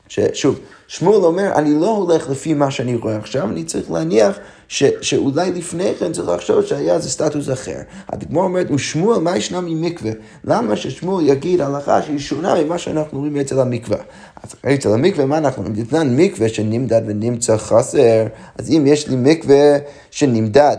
ששוב, 0.09 0.59
שמואל 0.89 1.25
אומר, 1.25 1.53
אני 1.55 1.81
לא 1.81 1.97
הולך 1.97 2.31
לפי 2.31 2.55
מה 2.55 2.71
שאני 2.71 2.97
רואה 2.97 3.17
עכשיו, 3.17 3.49
אני 3.49 3.65
צריך 3.65 3.91
להניח 3.91 4.39
ש, 4.69 4.85
שאולי 5.01 5.53
לפני 5.53 5.93
כן 5.99 6.13
צריך 6.13 6.29
לחשוב 6.29 6.65
שהיה 6.65 6.95
איזה 6.95 7.11
סטטוס 7.11 7.51
אחר. 7.51 7.79
הדגמר 8.09 8.43
אומרת, 8.43 8.71
ושמואל, 8.71 9.19
מה 9.19 9.37
ישנה 9.37 9.61
ממקווה? 9.61 10.13
למה 10.45 10.77
ששמואל 10.77 11.29
יגיד 11.29 11.61
הלכה 11.61 12.03
שהיא 12.03 12.19
שונה 12.19 12.55
ממה 12.65 12.79
שאנחנו 12.79 13.19
רואים 13.19 13.37
אצל 13.37 13.61
המקווה? 13.61 13.97
אז 14.43 14.55
אצל 14.75 14.93
המקווה, 14.93 15.27
מה 15.27 15.39
אנחנו 15.39 15.63
רואים? 15.63 15.77
יתנן 15.79 16.17
מקווה 16.17 16.49
שנמדד 16.49 17.03
ונמצא 17.07 17.57
חסר, 17.57 18.27
אז 18.59 18.71
אם 18.71 18.85
יש 18.87 19.09
לי 19.09 19.17
מקווה 19.17 19.79
שנמדד 20.11 20.77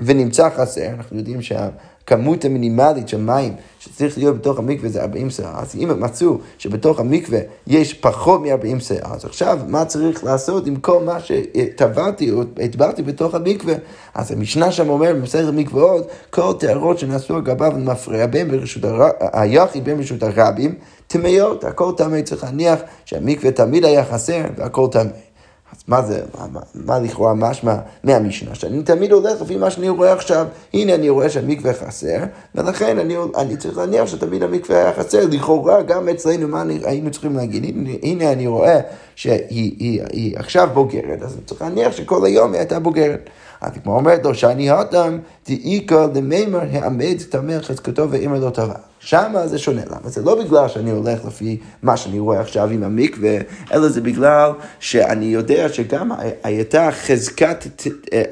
ונמצא 0.00 0.48
חסר, 0.56 0.86
אנחנו 0.86 1.16
יודעים 1.16 1.42
שה... 1.42 1.68
הכמות 2.08 2.44
המינימלית 2.44 3.08
של 3.08 3.20
מים 3.20 3.54
שצריך 3.80 4.18
להיות 4.18 4.38
בתוך 4.38 4.58
המקווה 4.58 4.88
זה 4.88 5.02
40 5.02 5.30
סערה, 5.30 5.60
אז 5.60 5.74
אם 5.74 6.00
מצאו 6.00 6.38
שבתוך 6.58 7.00
המקווה 7.00 7.38
יש 7.66 7.94
פחות 7.94 8.40
מ-40 8.40 8.80
סערה, 8.80 9.14
אז 9.14 9.24
עכשיו 9.24 9.58
מה 9.68 9.84
צריך 9.84 10.24
לעשות 10.24 10.66
עם 10.66 10.76
כל 10.76 11.04
מה 11.04 11.18
שטבעתי 11.20 12.30
או 12.30 12.42
הטבעתי 12.64 13.02
בתוך 13.02 13.34
המקווה? 13.34 13.74
אז 14.14 14.32
המשנה 14.32 14.72
שם 14.72 14.88
אומר 14.88 15.12
במסכת 15.14 15.52
מקוואות, 15.52 16.08
כל 16.30 16.52
טהרות 16.58 16.98
שנעשו 16.98 17.34
על 17.34 17.40
גביו 17.40 17.72
למפרע 17.76 18.26
בין 18.26 18.48
ברשות 18.48 18.82
היחיד 19.32 19.84
בין 19.84 19.96
ברשות 19.96 20.22
הרבים, 20.22 20.74
טמאות, 21.06 21.64
הכל 21.64 21.92
טמא 21.96 22.22
צריך 22.22 22.44
להניח 22.44 22.80
שהמקווה 23.04 23.50
תמיד 23.50 23.84
היה 23.84 24.04
חסר 24.04 24.40
והכל 24.56 24.86
טמא. 24.90 25.10
אז 25.72 25.82
מה 25.88 26.02
זה, 26.02 26.20
מה, 26.38 26.46
מה, 26.52 26.60
מה 26.74 26.98
לכאורה 26.98 27.34
משמע 27.34 27.74
מהמשנה? 28.04 28.54
שאני 28.54 28.82
תמיד 28.82 29.12
הולך 29.12 29.42
לפי 29.42 29.56
מה 29.56 29.70
שאני 29.70 29.88
רואה 29.88 30.12
עכשיו, 30.12 30.46
הנה 30.74 30.94
אני 30.94 31.08
רואה 31.08 31.30
שהמקווה 31.30 31.74
חסר, 31.74 32.18
ולכן 32.54 32.98
אני, 32.98 33.16
אני 33.36 33.56
צריך 33.56 33.78
להניח 33.78 34.06
שתמיד 34.06 34.42
המקווה 34.42 34.78
היה 34.78 34.92
חסר, 34.92 35.26
לכאורה 35.30 35.82
גם 35.82 36.08
אצלנו 36.08 36.48
מה 36.48 36.62
אני, 36.62 36.80
היינו 36.84 37.10
צריכים 37.10 37.36
להגיד, 37.36 37.64
הנה, 37.64 37.90
הנה 38.02 38.32
אני 38.32 38.46
רואה 38.46 38.80
שהיא 39.14 39.40
היא, 39.48 39.72
היא, 39.78 40.02
היא 40.12 40.38
עכשיו 40.38 40.68
בוגרת, 40.74 41.22
אז 41.22 41.34
אני 41.34 41.42
צריך 41.44 41.62
להניח 41.62 41.92
שכל 41.92 42.24
היום 42.24 42.52
היא 42.52 42.58
הייתה 42.58 42.78
בוגרת. 42.78 43.30
אז 43.60 43.70
כמו 43.84 43.96
אומרת 43.96 44.24
לו, 44.24 44.34
שאני 44.34 44.70
הותם, 44.70 45.18
דאיכא 45.48 46.06
למימר 46.14 46.60
העמד 46.72 47.16
תמר 47.28 47.62
חזקתו 47.62 48.10
ואימא 48.10 48.36
לא 48.36 48.50
טובה. 48.50 48.74
שמה 49.00 49.46
זה 49.46 49.58
שונה. 49.58 49.82
למה? 49.86 50.08
זה 50.08 50.22
לא 50.22 50.44
בגלל 50.44 50.68
שאני 50.68 50.90
הולך 50.90 51.24
לפי 51.26 51.58
מה 51.82 51.96
שאני 51.96 52.18
רואה 52.18 52.40
עכשיו 52.40 52.70
עם 52.70 52.82
המקווה, 52.82 53.36
אלא 53.72 53.88
זה 53.88 54.00
בגלל 54.00 54.50
שאני 54.80 55.24
יודע 55.24 55.68
שגם 55.68 56.10
הייתה 56.44 56.88
חזקת, 56.90 57.64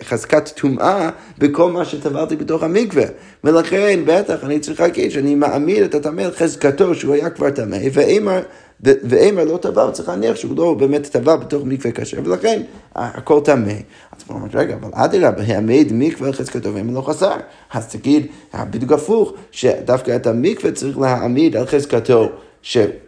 חזקת 0.05 0.49
טומאה 0.49 1.11
בכל 1.39 1.73
מה 1.73 1.85
שטבלתי 1.85 2.37
בתוך 2.37 2.63
המקווה. 2.63 3.05
ולכן 3.45 4.01
בטח 4.07 4.45
אני 4.45 4.61
צריך 4.61 4.81
להגיד 4.81 5.11
שאני 5.11 5.35
מעמיד 5.35 5.83
את 5.83 5.95
הטמא 5.95 6.23
חזקתו 6.37 6.95
שהוא 6.95 7.15
היה 7.15 7.31
כבר 7.31 7.51
טמא, 7.51 7.79
ואימא... 7.93 8.41
ואימא 8.81 9.41
לא 9.41 9.57
טבע, 9.57 9.83
הוא 9.83 9.93
צריך 9.93 10.09
להניח 10.09 10.37
שהוא 10.37 10.57
לא 10.57 10.75
באמת 10.75 11.07
טבע 11.07 11.37
בתוך 11.37 11.63
מקווה 11.65 11.93
כשר, 11.93 12.19
ולכן 12.25 12.63
הכל 12.95 13.41
טמא. 13.45 13.73
אז 14.13 14.25
הוא 14.27 14.37
אומר, 14.37 14.49
רגע, 14.55 14.75
אבל 14.75 14.91
אדרבה, 14.93 15.43
העמיד 15.47 15.93
מקווה 15.93 16.29
לחזקתו 16.29 16.75
ואימא 16.75 16.93
לא 16.93 17.01
חסר. 17.01 17.37
אז 17.73 17.87
תגיד, 17.87 18.27
בדיוק 18.55 18.93
הפוך, 18.93 19.33
שדווקא 19.51 20.17
את 20.17 20.27
המקווה 20.27 20.73
צריך 20.73 20.99
להעמיד 20.99 21.57
על 21.57 21.67
חזקתו. 21.67 22.29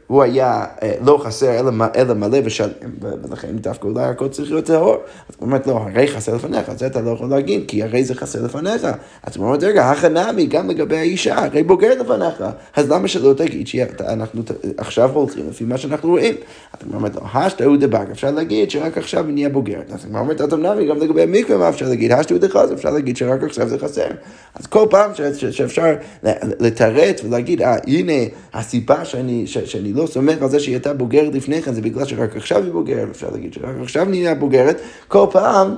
שהוא 0.09 0.23
היה 0.23 0.65
אה, 0.83 0.95
לא 1.05 1.21
חסר 1.25 1.59
אלא, 1.97 2.15
מלא 2.15 2.39
ושלם, 2.45 2.69
ולכן 3.01 3.57
דווקא 3.57 3.87
אולי 3.87 4.05
הכל 4.05 4.29
צריך 4.29 4.51
להיות 4.51 4.65
טהור. 4.65 4.97
אז 5.29 5.35
הוא 5.39 5.47
אומר, 5.47 5.59
לא, 5.67 5.73
הרי 5.73 6.09
חסר 6.09 6.35
לפניך, 6.35 6.73
זה 6.77 6.87
אתה 6.87 7.01
לא 7.01 7.11
יכול 7.11 7.31
להגיד, 7.31 7.65
כי 7.69 7.83
הרי 7.83 8.05
זה 8.05 8.15
חסר 8.15 8.45
לפניך. 8.45 8.87
אז 9.23 9.37
הוא 9.37 9.47
אומר, 9.47 9.59
רגע, 9.61 9.91
החנמי, 9.91 10.47
גם 10.47 10.71
לגבי 10.71 10.97
האישה, 10.97 11.45
הרי 11.45 11.63
בוגר 11.63 12.01
לפניך. 12.01 12.45
אז 12.77 12.91
למה 12.91 13.09
שלא 13.09 13.33
תגיד 13.33 13.67
שאנחנו 13.67 14.43
עכשיו 14.77 15.11
הולכים 15.15 15.49
לפי 15.49 15.65
מה 15.65 15.79
שאנחנו 15.79 16.09
רואים? 16.09 16.35
אז 16.73 16.87
הוא 16.87 16.95
אומר, 16.95 17.09
לא, 17.15 17.21
השתא 17.35 17.65
הוא 17.65 17.77
דבק, 17.77 18.11
אפשר 18.11 18.31
להגיד 18.31 18.71
שרק 18.71 18.99
עכשיו 18.99 19.27
היא 19.27 19.35
נהיה 19.35 19.49
בוגרת. 19.49 19.93
אז 19.93 20.05
הוא 20.05 20.19
אומר, 20.19 20.33
אתה 20.33 20.57
נמי, 20.57 20.87
גם 20.87 20.99
לגבי 20.99 21.23
המקווה, 21.23 21.59
מה 21.59 21.69
אפשר 21.69 21.89
להגיד? 21.89 22.13
השתא 22.13 22.35
הוא 22.35 22.41
דחז, 22.41 22.73
אפשר 22.73 22.91
להגיד 22.91 23.17
שרק 23.17 23.43
עכשיו 23.43 23.69
זה 23.69 23.79
חסר. 23.79 24.09
אז 24.55 24.67
כל 24.67 24.87
פעם 24.91 25.11
שאפשר 25.51 25.95
לתרץ 26.61 27.25
ולהגיד, 27.25 27.63
אה, 27.63 27.77
הנה 27.87 28.13
הסיבה. 28.55 29.05
שאני 29.05 29.93
לא 29.99 30.07
סומך 30.07 30.43
על 30.43 30.49
זה 30.49 30.61
שהיא 30.61 30.75
הייתה 30.75 30.95
בוגרת 30.95 31.35
לפני 31.35 31.63
כן, 31.63 31.75
זה 31.75 31.83
בגלל 31.83 32.05
שרק 32.05 32.37
עכשיו 32.37 32.65
היא 32.65 32.73
בוגרת, 32.73 33.09
אפשר 33.11 33.31
להגיד 33.31 33.53
שרק 33.53 33.77
עכשיו 33.83 34.05
נהיה 34.05 34.35
בוגרת, 34.35 34.81
כל 35.09 35.27
פעם 35.31 35.75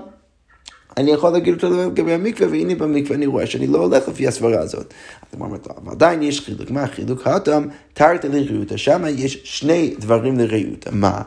אני 0.97 1.11
יכול 1.11 1.31
להגיד 1.31 1.55
אותו 1.55 1.71
דבר 1.71 1.87
לגבי 1.87 2.13
המקווה, 2.13 2.49
והנה 2.51 2.75
במקווה 2.75 3.17
אני 3.17 3.27
רואה 3.27 3.47
שאני 3.47 3.67
לא 3.67 3.79
הולך 3.79 4.09
לפי 4.09 4.29
הסברה 4.29 4.61
הזאת. 4.61 4.95
אז 5.23 5.39
הוא 5.39 5.47
אומר, 5.47 5.59
אבל 5.77 5.93
עדיין 5.93 6.23
יש 6.23 6.41
חילוק. 6.41 6.71
מה 6.71 6.83
החילוק? 6.83 7.27
האטם 7.27 7.67
תרתי 7.93 8.29
לריותא, 8.29 8.77
שם 8.77 9.05
יש 9.09 9.41
שני 9.45 9.95
דברים 9.99 10.39
לריותא. 10.39 10.91
מה? 10.93 11.23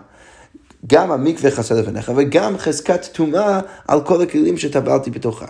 גם 0.88 1.12
המקווה 1.12 1.52
חסר 1.52 1.82
לפניך 1.82 2.12
וגם 2.16 2.58
חזקת 2.58 3.06
טומאה 3.06 3.60
על 3.88 4.02
כל 4.02 4.22
הכלים 4.22 4.58
שטבלתי 4.58 5.12
בתוכם. 5.12 5.46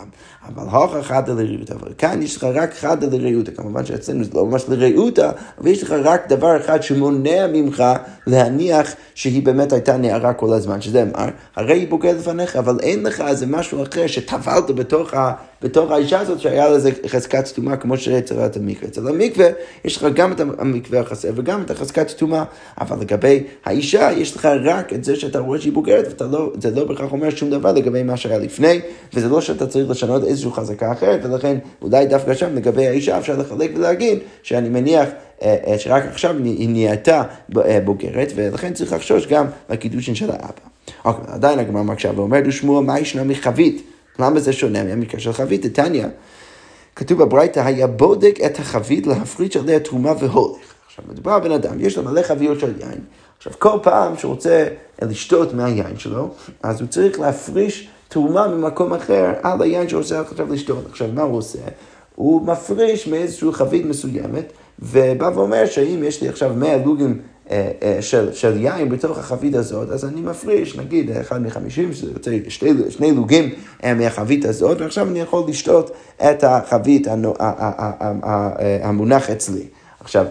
אבל 0.47 0.63
הוכא 0.63 1.01
חדא 1.01 1.33
לרעותא, 1.33 1.73
אבל 1.73 1.91
כאן 1.97 2.21
יש 2.21 2.37
לך 2.37 2.43
רק 2.43 2.73
חדא 2.73 3.07
לרעותא, 3.11 3.51
כמובן 3.51 3.85
שאצלנו 3.85 4.23
זה 4.23 4.29
לא 4.33 4.45
ממש 4.45 4.65
לרעותא, 4.69 5.31
אבל 5.59 5.67
יש 5.67 5.83
לך 5.83 5.91
רק 6.03 6.27
דבר 6.27 6.57
אחד 6.57 6.83
שמונע 6.83 7.47
ממך 7.53 7.83
להניח 8.27 8.93
שהיא 9.15 9.43
באמת 9.43 9.73
הייתה 9.73 9.97
נערה 9.97 10.33
כל 10.33 10.53
הזמן, 10.53 10.81
שזה 10.81 11.05
מה? 11.05 11.27
הרי 11.55 11.73
היא 11.73 11.89
בוגרת 11.89 12.15
לפניך, 12.15 12.55
אבל 12.55 12.79
אין 12.79 13.03
לך 13.03 13.23
איזה 13.27 13.45
משהו 13.45 13.83
אחר 13.83 14.07
שטבלת 14.07 14.71
בתוך 14.71 15.13
ה... 15.13 15.33
בתוך 15.63 15.91
האישה 15.91 16.19
הזאת 16.19 16.39
שהיה 16.39 16.69
לזה 16.69 16.91
חזקת 17.07 17.47
טומאה 17.47 17.77
כמו 17.77 17.97
שאצלת 17.97 18.57
המקווה. 18.57 18.87
אצל 18.87 19.07
המקווה 19.07 19.47
יש 19.85 19.97
לך 19.97 20.07
גם 20.13 20.31
את 20.31 20.39
המקווה 20.39 20.99
החסר 20.99 21.29
וגם 21.35 21.61
את 21.61 21.71
החזקת 21.71 22.11
טומאה, 22.11 22.43
אבל 22.81 22.99
לגבי 22.99 23.43
האישה 23.65 24.11
יש 24.11 24.35
לך 24.35 24.47
רק 24.63 24.93
את 24.93 25.03
זה 25.03 25.15
שאתה 25.15 25.39
רואה 25.39 25.59
שהיא 25.59 25.73
בוגרת, 25.73 26.07
וזה 26.07 26.31
לא, 26.31 26.51
לא 26.75 26.85
בהכרח 26.85 27.11
אומר 27.11 27.29
שום 27.29 27.49
דבר 27.49 27.71
לגבי 27.71 28.03
מה 28.03 28.17
שהיה 28.17 28.37
לפני, 28.37 28.81
וזה 29.13 29.29
לא 29.29 29.41
שאתה 29.41 29.67
צריך 29.67 29.89
לשנות 29.89 30.23
איזושהי 30.33 30.51
חזקה 30.51 30.91
אחרת, 30.91 31.25
ולכן 31.25 31.57
אולי 31.81 32.05
דווקא 32.05 32.33
שם 32.33 32.55
לגבי 32.55 32.87
האישה 32.87 33.17
אפשר 33.17 33.37
לחלק 33.37 33.71
ולהגיד 33.75 34.19
שאני 34.43 34.69
מניח 34.69 35.09
אה, 35.41 35.55
אה, 35.67 35.79
שרק 35.79 36.03
עכשיו 36.05 36.35
היא 36.43 36.69
נהייתה 36.69 37.23
אה, 37.57 37.79
בוגרת, 37.85 38.31
ולכן 38.35 38.73
צריך 38.73 38.93
לחשוש 38.93 39.27
גם 39.27 39.45
לקידושין 39.69 40.15
של 40.15 40.31
האבא. 40.31 40.73
אוקיי, 41.05 41.23
עדיין 41.27 41.59
הגמרא 41.59 41.83
מקשה 41.83 42.11
ואומרת, 42.15 42.43
ושמוע 42.47 42.81
מה 42.81 42.99
ישנה 42.99 43.23
מחבית? 43.23 43.83
למה 44.19 44.39
זה 44.39 44.53
שונה 44.53 44.83
מהמקרה 44.83 45.19
של 45.19 45.33
חבית? 45.33 45.65
דתניא, 45.65 46.05
כתוב 46.95 47.23
בברייתא, 47.23 47.59
היה 47.59 47.87
בודק 47.87 48.39
את 48.45 48.59
החבית 48.59 49.07
להפריש 49.07 49.57
עליה 49.57 49.79
תרומה 49.79 50.13
והולך. 50.19 50.73
עכשיו, 50.85 51.05
מדובר 51.09 51.39
בן 51.39 51.51
אדם, 51.51 51.79
יש 51.79 51.97
לו 51.97 52.03
מלא 52.03 52.21
חביות 52.21 52.59
של 52.59 52.73
יין. 52.79 52.99
עכשיו, 53.37 53.53
כל 53.59 53.77
פעם 53.83 54.17
שהוא 54.17 54.33
רוצה 54.33 54.67
לשתות 55.01 55.53
מהיין 55.53 55.97
שלו, 55.97 56.29
אז 56.63 56.81
הוא 56.81 56.89
צריך 56.89 57.19
להפריש 57.19 57.89
תרומה 58.13 58.47
ממקום 58.47 58.93
אחר 58.93 59.33
על 59.43 59.61
היין 59.61 59.89
שהוא 59.89 60.01
רוצה 60.01 60.19
עכשיו 60.19 60.53
לשתות. 60.53 60.85
עכשיו, 60.89 61.07
מה 61.13 61.21
הוא 61.21 61.37
עושה? 61.37 61.59
הוא 62.15 62.47
מפריש 62.47 63.07
מאיזושהי 63.07 63.53
חבית 63.53 63.85
מסוימת, 63.85 64.53
ובא 64.79 65.31
ואומר 65.35 65.65
שאם 65.65 66.03
יש 66.03 66.21
לי 66.21 66.29
עכשיו 66.29 66.53
100 66.55 66.77
לוגים 66.77 67.19
אה, 67.51 67.71
אה, 67.81 67.97
של, 68.01 68.33
של 68.33 68.61
יין 68.61 68.89
בתוך 68.89 69.17
החבית 69.17 69.55
הזאת, 69.55 69.89
אז 69.89 70.05
אני 70.05 70.21
מפריש, 70.21 70.77
נגיד, 70.77 71.11
אחד 71.11 71.41
מחמישים, 71.41 71.93
שזה 71.93 72.11
יוצא 72.11 72.31
שני, 72.49 72.71
שני 72.89 73.11
לוגים 73.11 73.49
אה, 73.83 73.93
מהחבית 73.93 74.45
הזאת, 74.45 74.81
ועכשיו 74.81 75.07
אני 75.07 75.19
יכול 75.19 75.43
לשתות 75.47 75.91
את 76.17 76.43
החבית 76.43 77.07
המונח 78.83 79.29
אצלי. 79.29 79.67
עכשיו, 79.99 80.25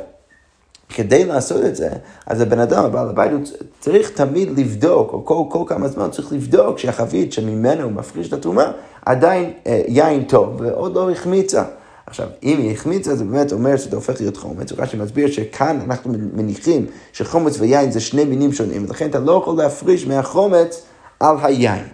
כדי 0.93 1.25
לעשות 1.25 1.65
את 1.65 1.77
זה, 1.77 1.89
אז 2.27 2.41
הבן 2.41 2.59
אדם, 2.59 2.85
הבעל 2.85 3.09
הבית, 3.09 3.33
הוא 3.33 3.41
צריך 3.81 4.11
תמיד 4.11 4.59
לבדוק, 4.59 5.13
או 5.13 5.25
כל, 5.25 5.43
כל 5.49 5.65
כמה 5.67 5.89
זמן 5.89 6.11
צריך 6.11 6.33
לבדוק 6.33 6.79
שהחבית 6.79 7.33
שממנו 7.33 7.83
הוא 7.83 7.93
מפריש 7.93 8.29
את 8.29 8.33
התרומה, 8.33 8.73
עדיין 9.07 9.53
אה, 9.67 9.83
יין 9.89 10.25
טוב, 10.25 10.57
ועוד 10.59 10.95
לא 10.95 11.11
החמיצה. 11.11 11.65
עכשיו, 12.07 12.27
אם 12.43 12.59
היא 12.59 12.73
החמיצה, 12.73 13.15
זה 13.15 13.25
באמת 13.25 13.53
אומר 13.53 13.77
שזה 13.77 13.97
הופך 13.97 14.21
להיות 14.21 14.37
חומץ. 14.37 14.73
רש"י 14.73 14.97
מסביר 14.97 15.29
שכאן 15.29 15.79
אנחנו 15.85 16.13
מניחים 16.33 16.87
שחומץ 17.13 17.61
ויין 17.61 17.91
זה 17.91 18.01
שני 18.01 18.25
מינים 18.25 18.53
שונים, 18.53 18.85
ולכן 18.89 19.11
אתה 19.11 19.19
לא 19.19 19.33
יכול 19.43 19.57
להפריש 19.57 20.07
מהחומץ 20.07 20.83
על 21.21 21.37
היין. 21.43 21.85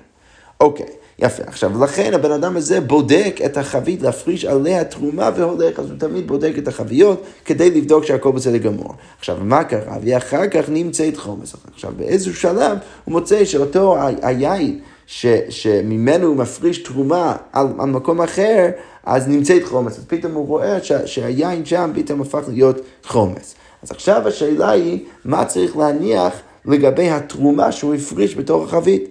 אוקיי. 0.60 0.97
יפה. 1.18 1.42
עכשיו, 1.46 1.84
לכן 1.84 2.14
הבן 2.14 2.32
אדם 2.32 2.56
הזה 2.56 2.80
בודק 2.80 3.40
את 3.44 3.56
החבית 3.56 4.02
להפריש 4.02 4.44
עליה 4.44 4.84
תרומה 4.84 5.30
והולך, 5.36 5.78
אז 5.78 5.90
הוא 5.90 5.98
תמיד 5.98 6.26
בודק 6.26 6.52
את 6.58 6.68
החביות 6.68 7.22
כדי 7.44 7.70
לבדוק 7.70 8.04
שהכל 8.04 8.32
בסדר 8.32 8.56
גמור. 8.56 8.94
עכשיו, 9.18 9.36
מה 9.42 9.64
קרה? 9.64 9.96
ואחר 10.02 10.48
כך 10.48 10.68
נמצאת 10.68 11.16
חומץ. 11.16 11.54
עכשיו, 11.74 11.92
באיזשהו 11.96 12.34
שלב 12.34 12.78
הוא 13.04 13.12
מוצא 13.12 13.44
שאותו 13.44 13.96
היין 14.22 14.80
ש, 15.06 15.26
שממנו 15.48 16.26
הוא 16.26 16.36
מפריש 16.36 16.78
תרומה 16.78 17.36
על, 17.52 17.66
על 17.78 17.88
מקום 17.88 18.20
אחר, 18.20 18.68
אז 19.04 19.28
נמצאת 19.28 19.64
חומץ. 19.64 19.98
אז 19.98 20.04
פתאום 20.08 20.32
הוא 20.32 20.46
רואה 20.46 20.82
ש, 20.82 20.92
שהיין 20.92 21.64
שם 21.64 21.90
פתאום 21.94 22.20
הפך 22.20 22.42
להיות 22.48 22.80
חומץ. 23.04 23.54
אז 23.82 23.90
עכשיו 23.90 24.28
השאלה 24.28 24.70
היא, 24.70 25.04
מה 25.24 25.44
צריך 25.44 25.76
להניח 25.76 26.32
לגבי 26.64 27.10
התרומה 27.10 27.72
שהוא 27.72 27.94
הפריש 27.94 28.36
בתוך 28.36 28.64
החבית? 28.64 29.04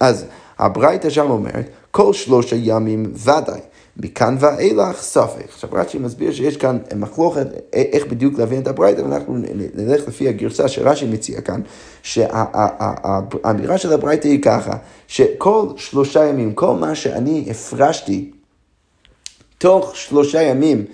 אז 0.00 0.26
הברייתא 0.60 1.10
שם 1.10 1.30
אומרת, 1.30 1.70
כל 1.90 2.12
שלושה 2.12 2.56
ימים 2.56 3.12
ודאי. 3.14 3.60
מכאן 3.96 4.36
ואילך 4.40 4.96
ספק. 5.02 5.44
עכשיו 5.48 5.70
רש"י 5.72 5.98
מסביר 5.98 6.32
שיש 6.32 6.56
כאן 6.56 6.78
מחלוקת 6.96 7.46
איך 7.72 8.06
בדיוק 8.06 8.38
להבין 8.38 8.62
את 8.62 8.66
הברייתא, 8.66 9.00
ואנחנו 9.00 9.38
נלך 9.74 10.08
לפי 10.08 10.28
הגרסה 10.28 10.68
שרש"י 10.68 11.06
מציע 11.06 11.40
כאן, 11.40 11.60
שהאמירה 12.02 13.78
של 13.78 13.92
הברייתא 13.92 14.28
היא 14.28 14.42
ככה, 14.42 14.76
שכל 15.08 15.66
שלושה 15.76 16.24
ימים, 16.24 16.54
כל 16.54 16.74
מה 16.74 16.94
שאני 16.94 17.46
הפרשתי 17.50 18.30
תוך 19.58 19.96
שלושה 19.96 20.42
ימים 20.42 20.84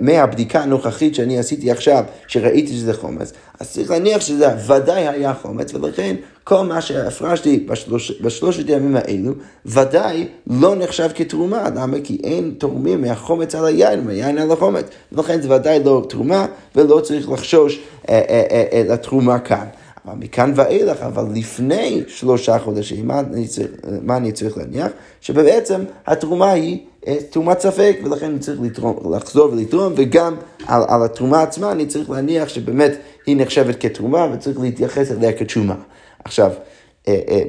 מהבדיקה 0.00 0.60
הנוכחית 0.60 1.14
שאני 1.14 1.38
עשיתי 1.38 1.70
עכשיו, 1.70 2.04
שראיתי 2.26 2.72
שזה 2.72 2.94
חומץ, 2.94 3.32
אז 3.60 3.72
צריך 3.72 3.90
להניח 3.90 4.20
שזה 4.20 4.48
ודאי 4.66 5.08
היה 5.08 5.34
חומץ, 5.34 5.74
ולכן 5.74 6.16
כל 6.44 6.66
מה 6.66 6.80
שהפרשתי 6.80 7.66
בשלוש, 7.68 8.12
בשלושת 8.20 8.68
הימים 8.68 8.96
האלו, 8.96 9.32
ודאי 9.66 10.28
לא 10.46 10.74
נחשב 10.76 11.08
כתרומה. 11.14 11.68
למה? 11.76 11.96
כי 12.04 12.20
אין 12.24 12.54
תורמים 12.58 13.00
מהחומץ 13.00 13.54
על 13.54 13.66
היין, 13.66 14.04
מהיין 14.04 14.38
על 14.38 14.50
החומץ. 14.52 14.86
ולכן 15.12 15.40
זה 15.40 15.54
ודאי 15.54 15.84
לא 15.84 16.06
תרומה, 16.08 16.46
ולא 16.76 17.00
צריך 17.00 17.30
לחשוש 17.30 17.80
אה, 18.08 18.22
אה, 18.28 18.42
אה, 18.50 18.64
אה, 18.72 18.82
לתרומה 18.88 19.38
כאן. 19.38 19.66
אבל 20.06 20.14
מכאן 20.18 20.52
ואילך, 20.54 21.02
אבל 21.02 21.24
לפני 21.34 22.02
שלושה 22.08 22.58
חודשים, 22.58 23.08
מה 23.08 23.20
אני 23.20 23.48
צריך, 23.48 23.70
מה 24.02 24.16
אני 24.16 24.32
צריך 24.32 24.56
להניח? 24.56 24.92
שבעצם 25.20 25.84
התרומה 26.06 26.50
היא 26.52 26.78
אה, 27.06 27.16
תרומת 27.30 27.60
ספק, 27.60 27.96
ולכן 28.04 28.26
אני 28.26 28.38
צריך 28.38 28.60
לתרום, 28.62 29.14
לחזור 29.14 29.52
ולתרום, 29.52 29.92
וגם 29.96 30.36
על, 30.66 30.82
על 30.88 31.02
התרומה 31.04 31.42
עצמה 31.42 31.72
אני 31.72 31.86
צריך 31.86 32.10
להניח 32.10 32.48
שבאמת 32.48 32.92
היא 33.26 33.36
נחשבת 33.36 33.80
כתרומה, 33.80 34.28
וצריך 34.32 34.60
להתייחס 34.60 35.12
אליה 35.12 35.32
כתשומה. 35.32 35.76
עכשיו, 36.24 36.50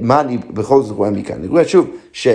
מה 0.02 0.22
אני 0.22 0.38
בכל 0.38 0.82
זאת 0.82 0.98
רואה 0.98 1.10
מכאן? 1.10 1.36
אני 1.36 1.48
רואה 1.48 1.66
שוב, 1.66 1.88
ש... 2.14 2.28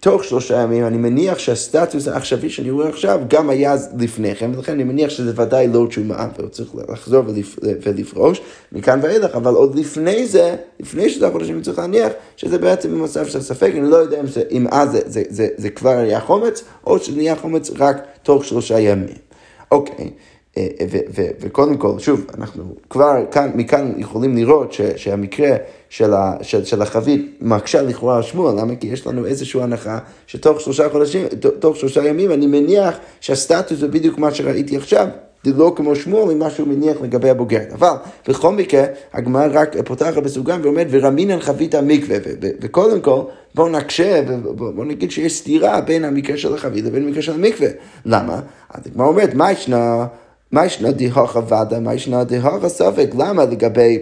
תוך 0.00 0.24
שלושה 0.24 0.62
ימים, 0.62 0.86
אני 0.86 0.96
מניח 0.96 1.38
שהסטטוס 1.38 2.08
העכשווי 2.08 2.50
שאני 2.50 2.70
רואה 2.70 2.88
עכשיו 2.88 3.20
גם 3.28 3.50
היה 3.50 3.76
לפני 3.98 4.34
כן, 4.34 4.50
ולכן 4.54 4.72
אני 4.72 4.84
מניח 4.84 5.10
שזה 5.10 5.42
ודאי 5.42 5.68
לא 5.68 5.86
תשומה, 5.88 6.28
והוא 6.38 6.48
צריך 6.48 6.70
לחזור 6.88 7.22
ולפ, 7.26 7.58
ולפרוש 7.62 8.40
מכאן 8.72 9.00
ואילך, 9.02 9.34
אבל 9.34 9.54
עוד 9.54 9.74
לפני 9.74 10.26
זה, 10.26 10.56
לפני 10.80 11.10
שלושה 11.10 11.32
חודשים 11.32 11.54
אני 11.54 11.62
צריך 11.62 11.78
להניח 11.78 12.12
שזה 12.36 12.58
בעצם 12.58 12.90
במצב 12.90 13.26
של 13.26 13.40
ספק, 13.40 13.70
אני 13.74 13.90
לא 13.90 13.96
יודע 13.96 14.20
אם, 14.20 14.26
זה, 14.26 14.42
אם 14.50 14.66
אז 14.70 14.90
זה, 14.90 15.00
זה, 15.06 15.22
זה, 15.28 15.48
זה 15.56 15.70
כבר 15.70 15.90
היה 15.98 16.20
חומץ, 16.20 16.64
או 16.86 16.98
שזה 16.98 17.16
נהיה 17.16 17.36
חומץ 17.36 17.70
רק 17.78 18.06
תוך 18.22 18.44
שלושה 18.44 18.80
ימים. 18.80 19.28
אוקיי. 19.70 19.94
אה, 20.04 20.06
וקודם 21.40 21.76
כל, 21.76 21.98
שוב, 21.98 22.26
אנחנו 22.38 22.64
כבר 22.90 23.14
כאן, 23.30 23.50
מכאן 23.54 23.92
יכולים 23.96 24.36
לראות 24.36 24.72
ש, 24.72 24.80
שהמקרה 24.96 25.56
של, 25.88 26.14
ה, 26.14 26.32
של, 26.42 26.64
של 26.64 26.82
החבית 26.82 27.38
מקשה 27.40 27.82
לכאורה 27.82 28.16
על 28.16 28.22
שמואל, 28.22 28.60
למה? 28.60 28.76
כי 28.76 28.86
יש 28.86 29.06
לנו 29.06 29.26
איזושהי 29.26 29.62
הנחה 29.62 29.98
שתוך 30.26 30.60
שלושה 30.60 30.88
חודשים, 30.88 31.26
תוך 31.58 31.76
שלושה 31.76 32.08
ימים, 32.08 32.32
אני 32.32 32.46
מניח 32.46 32.98
שהסטטוס 33.20 33.78
זה 33.78 33.88
בדיוק 33.88 34.18
מה 34.18 34.34
שראיתי 34.34 34.76
עכשיו. 34.76 35.08
זה 35.44 35.52
לא 35.56 35.72
כמו 35.76 35.96
שמואל, 35.96 36.34
ממה 36.34 36.50
שהוא 36.50 36.68
מניח 36.68 36.96
לגבי 37.02 37.30
הבוגרת. 37.30 37.72
אבל 37.72 37.92
בכל 38.28 38.52
מקרה, 38.52 38.84
הגמרא 39.12 39.46
רק 39.52 39.76
פותחת 39.84 40.22
בסוגריים 40.22 40.60
ואומרת, 40.64 40.86
ורמינן 40.90 41.40
חבית 41.40 41.74
המקווה. 41.74 42.16
וקודם 42.60 43.00
כל, 43.00 43.20
בואו 43.54 43.68
נקשה 43.68 44.22
ובואו 44.28 44.84
נגיד 44.84 45.10
שיש 45.10 45.38
סתירה 45.38 45.80
בין 45.80 46.04
המקרה 46.04 46.36
של 46.36 46.54
החבית 46.54 46.84
לבין 46.84 47.06
המקרה 47.06 47.22
של 47.22 47.32
המקווה. 47.32 47.68
למה? 48.04 48.40
אז 48.70 48.86
הגמרא 48.86 49.06
אומרת, 49.06 49.34
מה 49.34 49.52
ישנה? 49.52 50.06
מה 50.52 50.66
ישנה 50.66 50.90
דהוכה 50.90 51.38
ודה, 51.38 51.80
מה 51.80 51.94
ישנה 51.94 52.24
דהוכה 52.24 52.68
ספק? 52.68 53.10
למה 53.18 53.44
לגבי 53.44 53.98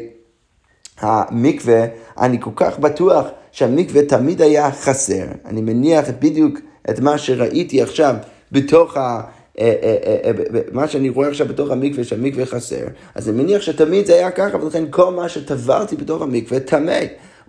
המקווה, 1.01 1.85
אני 2.19 2.41
כל 2.41 2.51
כך 2.57 2.79
בטוח 2.79 3.27
שהמקווה 3.53 4.03
תמיד 4.03 4.43
היה 4.43 4.73
חסר. 4.73 5.25
אני 5.45 5.61
מניח 5.61 6.05
בדיוק 6.19 6.59
את 6.91 7.01
מה 7.01 7.19
שראיתי 7.19 7.83
עכשיו 7.83 8.15
בתוך 8.53 8.97
ה... 8.97 9.21
אה, 9.61 9.75
אה, 9.83 10.17
אה, 10.25 10.61
מה 10.73 10.89
שאני 10.89 11.09
רואה 11.09 11.29
עכשיו 11.29 11.49
בתוך 11.49 11.71
המקווה, 11.71 12.05
שהמקווה 12.05 12.47
חסר, 12.47 12.87
אז 13.15 13.29
אני 13.29 13.43
מניח 13.43 13.63
שתמיד 13.63 14.07
זה 14.07 14.15
היה 14.15 14.31
ככה, 14.31 14.65
ולכן 14.65 14.85
כל 14.91 15.11
מה 15.13 15.29
שטבלתי 15.29 15.97
בתוך 15.97 16.23
המקווה 16.23 16.61
טמא. 16.61 17.01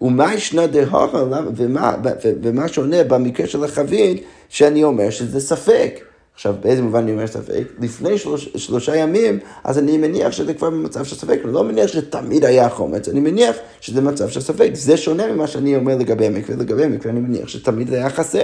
ומה 0.02 0.34
ישנה 0.34 0.68
דהוכה, 0.68 1.24
ומה, 1.56 1.96
ומה 2.24 2.68
שונה 2.68 3.04
במקרה 3.04 3.48
של 3.48 3.64
החבית, 3.64 4.24
שאני 4.50 4.84
אומר 4.84 5.10
שזה 5.10 5.40
ספק. 5.40 6.07
עכשיו, 6.38 6.56
באיזה 6.62 6.82
מובן 6.82 7.00
אני 7.00 7.12
אומר 7.12 7.28
ספק? 7.28 7.64
לפני 7.80 8.18
שלוש, 8.18 8.50
שלושה 8.56 8.96
ימים, 8.96 9.40
אז 9.64 9.80
אני 9.80 9.98
מניח 9.98 10.32
שזה 10.32 10.54
כבר 10.54 10.70
במצב 10.70 11.04
של 11.04 11.16
ספק. 11.16 11.40
אני 11.46 11.54
לא 11.54 11.64
מניח 11.64 11.88
שתמיד 11.88 12.46
היה 12.46 12.70
חומץ, 12.70 13.10
אני 13.10 13.20
מניח 13.20 13.56
שזה 13.82 14.02
מצב 14.02 14.30
של 14.30 14.42
ספק. 14.42 14.70
זה 14.74 14.98
שונה 14.98 15.34
ממה 15.34 15.48
שאני 15.48 15.76
אומר 15.76 15.96
לגבי 15.96 16.26
המקווה. 16.26 16.56
לגבי 16.58 16.84
המקווה 16.84 17.12
אני 17.12 17.20
מניח 17.20 17.48
שתמיד 17.48 17.94
היה 17.94 18.10
חסר. 18.10 18.42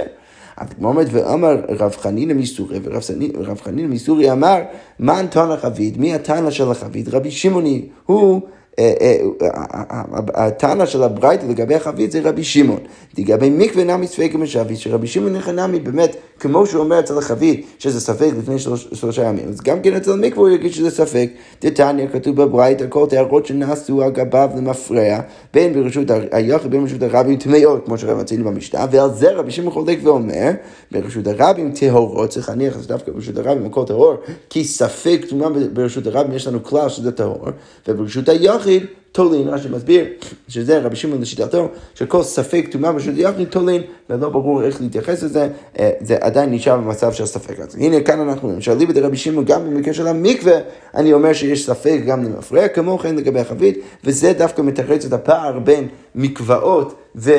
כמו 0.78 0.88
אומרת, 0.88 1.08
ואמר 1.12 1.56
רב 1.70 1.96
חנינא 2.02 2.34
מסורי, 2.34 2.80
ורב 2.84 3.62
חנינא 3.62 3.88
מסורי 3.88 4.32
אמר, 4.32 4.58
מה 5.00 5.22
תנא 5.30 5.56
חבית? 5.58 5.98
מי 5.98 6.14
התנא 6.14 6.52
של 6.52 6.72
החבית? 6.72 7.08
רבי 7.08 7.32
שמעוני, 7.32 7.88
הוא 8.06 8.42
הטענה 10.34 10.86
של 10.86 11.04
הברייתא 11.04 11.46
לגבי 11.46 11.76
החבית 11.76 12.12
זה 12.12 12.22
רבי 12.24 12.44
שמעון. 12.44 12.80
לגבי 13.18 13.50
מקווה 13.50 13.84
נמי 13.84 14.08
ספק 14.08 14.32
משאבית, 14.36 14.78
שרבי 14.78 15.08
שמעון 15.08 15.36
נמי 15.56 15.80
באמת, 15.80 16.16
כמו 16.40 16.66
שהוא 16.66 16.84
אומר 16.84 17.00
אצל 17.00 17.18
החבית, 17.18 17.66
שזה 17.80 18.02
ספק 18.02 18.30
לפני 18.40 18.60
שלושה 18.94 19.24
ימים, 19.24 19.50
אז 19.50 19.62
גם 19.62 19.82
כן 19.82 19.94
אצל 19.94 20.16
מקווה 20.16 20.48
הוא 20.48 20.50
יגיד 20.50 20.74
שזה 20.74 20.92
ספק. 20.92 21.30
דתניא 21.62 22.08
כתוב 22.14 22.36
בברייתא, 22.36 22.86
כל 22.90 23.06
טהרות 23.10 23.46
שנעשו 23.46 24.04
על 24.04 24.12
גביו 24.12 24.50
למפרע, 24.58 25.20
בין 25.54 25.74
ברשות 25.74 26.08
היחיד 26.32 26.72
בין 26.72 26.82
ברשות 26.82 27.04
הרבים 27.04 27.38
טמאות, 27.38 27.86
כמו 27.86 27.98
שרב 27.98 28.18
מצינו 28.18 28.46
במשנה, 28.46 28.86
ועל 28.92 29.10
זה 29.14 29.32
רבי 29.32 29.52
שמעון 29.52 29.74
חולק 29.74 30.00
ואומר, 30.04 30.50
ברשות 30.92 31.28
הרבים 31.28 31.72
טהורות, 31.72 32.30
צריך 32.30 32.50
להניח 32.50 32.78
אז 32.78 32.88
דווקא 32.88 33.12
ברשות 33.12 33.38
הרבים 33.38 33.66
הכל 33.66 33.84
טהור, 33.88 34.16
כי 34.50 34.64
ספק 34.64 35.26
טומאה 35.30 35.50
ברשות 35.74 36.08
הרבים 36.08 36.34
יש 36.34 36.48
לנו 36.48 36.64
כלל 36.64 36.90
שזה 36.90 37.12
טהור, 37.12 37.48
וברשות 37.88 38.30
היחיד 38.30 38.63
יחיד 38.64 38.86
תולין, 39.12 39.48
רש"י 39.48 39.70
מסביר 39.70 40.06
שזה 40.48 40.80
רבי 40.80 40.96
שמעון 40.96 41.22
לשיטתו, 41.22 41.70
שכל 41.96 42.24
ספק 42.24 42.66
טומאה 42.72 42.92
ברשות 42.92 43.14
יחיד 43.18 43.48
תולין, 43.48 43.82
ולא 44.10 44.30
ברור 44.30 44.64
איך 44.64 44.82
להתייחס 44.82 45.24
לזה, 45.24 45.48
אה, 45.80 45.92
זה 46.02 46.18
עדיין 46.22 46.52
נשאר 46.54 46.78
במצב 46.78 47.14
של 47.14 47.26
ספק. 47.26 47.60
אז 47.60 47.76
הנה 47.76 48.02
כאן 48.02 48.20
אנחנו 48.20 48.48
רואים 48.48 48.62
שאליבא 48.62 48.94
דרבי 48.94 49.18
שמעון 49.18 49.46
גם 49.46 49.66
במקרה 49.66 49.94
של 49.94 50.08
המקווה, 50.08 50.54
אני 50.96 51.14
אומר 51.14 51.34
שיש 51.34 51.66
ספק 51.66 52.00
גם 52.08 52.24
למפרע, 52.24 52.68
כמו 52.68 52.98
כן 52.98 53.16
לגבי 53.16 53.40
החבית, 53.40 53.80
וזה 54.04 54.34
דווקא 54.34 54.62
מתרץ 54.62 55.06
את 55.06 55.14
הפער 55.14 55.60
בין 55.60 55.88
מקוואות 56.16 56.94
ו... 57.16 57.32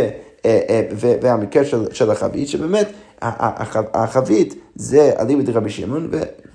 אה, 0.45 0.61
אה, 0.69 0.83
והמקרה 1.21 1.65
של 1.93 2.11
החבית, 2.11 2.49
שבאמת 2.49 2.93
החבית 3.95 4.55
זה 4.75 5.13
אליבא 5.19 5.43
דרבי 5.43 5.71
שמעון, 5.71 6.11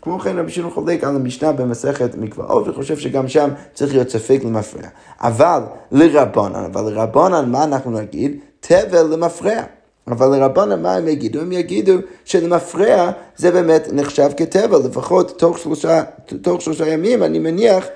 כמו 0.10 0.19
כן 0.19 0.39
רבי 0.39 0.52
שמעון 0.52 0.72
חולק 0.72 1.04
על 1.04 1.15
המשנה 1.15 1.52
במסכת 1.52 2.15
מקוואות 2.15 2.67
וחושב 2.67 2.98
שגם 2.98 3.28
שם 3.28 3.50
צריך 3.74 3.93
להיות 3.93 4.10
ספק 4.10 4.39
למפרע. 4.43 4.88
אבל 5.22 5.62
לרבנן, 5.91 6.63
אבל 6.65 6.93
לרבנן 6.93 7.52
מה 7.52 7.63
אנחנו 7.63 7.91
נגיד? 7.91 8.39
תבל 8.60 9.08
למפרע. 9.12 9.62
אבל 10.08 10.38
לרבנן 10.38 10.82
מה 10.82 10.95
הם 10.95 11.08
יגידו? 11.08 11.41
הם 11.41 11.52
יגידו 11.52 11.93
שלמפרע 12.26 13.12
זה 13.36 13.52
באמת 13.52 13.88
נחשב 13.91 14.30
כתבל, 14.38 14.78
לפחות 14.86 15.39
תוך 15.39 15.58
שלושה, 15.58 16.04
תוך 16.41 16.62
שלושה 16.62 16.88
ימים 16.88 17.24
אני 17.24 17.39
מניח 17.39 17.88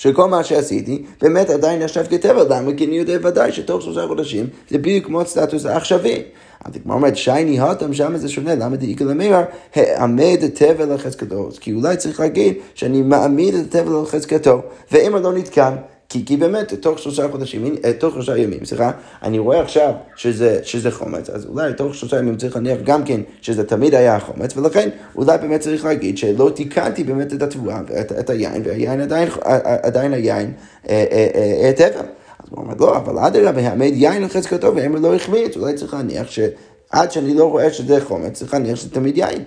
שכל 0.00 0.28
מה 0.28 0.44
שעשיתי 0.44 1.02
באמת 1.22 1.50
עדיין 1.50 1.82
נחשב 1.82 2.04
כתבל, 2.10 2.46
למה? 2.50 2.72
כי 2.76 2.86
אני 2.86 2.96
יודע 2.96 3.16
ודאי 3.22 3.52
שתוך 3.52 3.82
שלושה 3.82 4.06
חודשים 4.06 4.46
זה 4.70 4.78
בדיוק 4.78 5.06
כמו 5.06 5.20
הסטטוס 5.20 5.66
העכשווי. 5.66 6.22
אז 6.64 6.76
הגמרא 6.76 6.96
אומרת, 6.96 7.16
שייני 7.16 7.60
הותם, 7.60 7.92
שם 7.92 8.16
זה 8.16 8.28
שונה, 8.28 8.54
למה 8.54 8.76
דאיקה 8.76 9.04
למימר, 9.04 9.42
העמד 9.74 10.38
התבל 10.44 10.94
לחזקתו. 10.94 11.48
כי 11.60 11.72
אולי 11.72 11.96
צריך 11.96 12.20
להגיד 12.20 12.54
שאני 12.74 13.02
מעמיד 13.02 13.54
את 13.54 13.74
התבל 13.74 14.02
לחזקתו, 14.02 14.62
ואם 14.92 15.16
לא 15.16 15.32
נתקן, 15.32 15.74
כי, 16.10 16.24
כי 16.24 16.36
באמת, 16.36 16.74
תוך 16.74 16.98
שלושה 16.98 17.28
חודשים, 17.28 17.76
אה, 17.84 17.92
תוך 17.92 18.14
שלושה 18.14 18.36
ימים, 18.36 18.64
סליחה, 18.64 18.90
אני 19.22 19.38
רואה 19.38 19.60
עכשיו 19.60 19.92
שזה, 20.16 20.60
שזה 20.62 20.90
חומץ, 20.90 21.30
אז 21.30 21.46
אולי 21.46 21.74
תוך 21.74 21.94
שלושה 21.94 22.18
ימים 22.18 22.36
צריך 22.36 22.56
להניח 22.56 22.78
גם 22.84 23.04
כן 23.04 23.20
שזה 23.40 23.64
תמיד 23.64 23.94
היה 23.94 24.20
חומץ, 24.20 24.56
ולכן 24.56 24.88
אולי 25.16 25.38
באמת 25.38 25.60
צריך 25.60 25.84
להגיד 25.84 26.18
שלא 26.18 26.50
תיקנתי 26.54 27.04
באמת 27.04 27.32
את 27.32 27.42
התבואה 27.42 27.80
ואת 27.88 28.12
את 28.12 28.30
היין, 28.30 28.62
והיין 28.64 29.00
עדיין, 29.00 29.28
עדיין 29.82 30.12
היין 30.12 30.52
אה, 30.88 31.04
אה, 31.12 31.28
אה, 31.34 31.66
אה, 31.66 31.72
תבל. 31.72 32.06
הוא 32.50 32.64
אומר, 32.64 32.74
לא, 32.80 32.96
אבל 32.96 33.18
אדרבה, 33.18 33.68
העמד 33.68 33.92
יין 33.92 34.22
לחזקתו 34.22 34.76
ואמר 34.76 34.98
לא 34.98 35.14
החמיץ, 35.14 35.56
אולי 35.56 35.74
צריך 35.74 35.94
להניח 35.94 36.30
שעד 36.30 37.12
שאני 37.12 37.34
לא 37.34 37.44
רואה 37.44 37.72
שזה 37.72 38.00
חומץ, 38.04 38.38
צריך 38.38 38.54
להניח 38.54 38.76
שזה 38.76 38.90
תמיד 38.90 39.18
יין. 39.18 39.44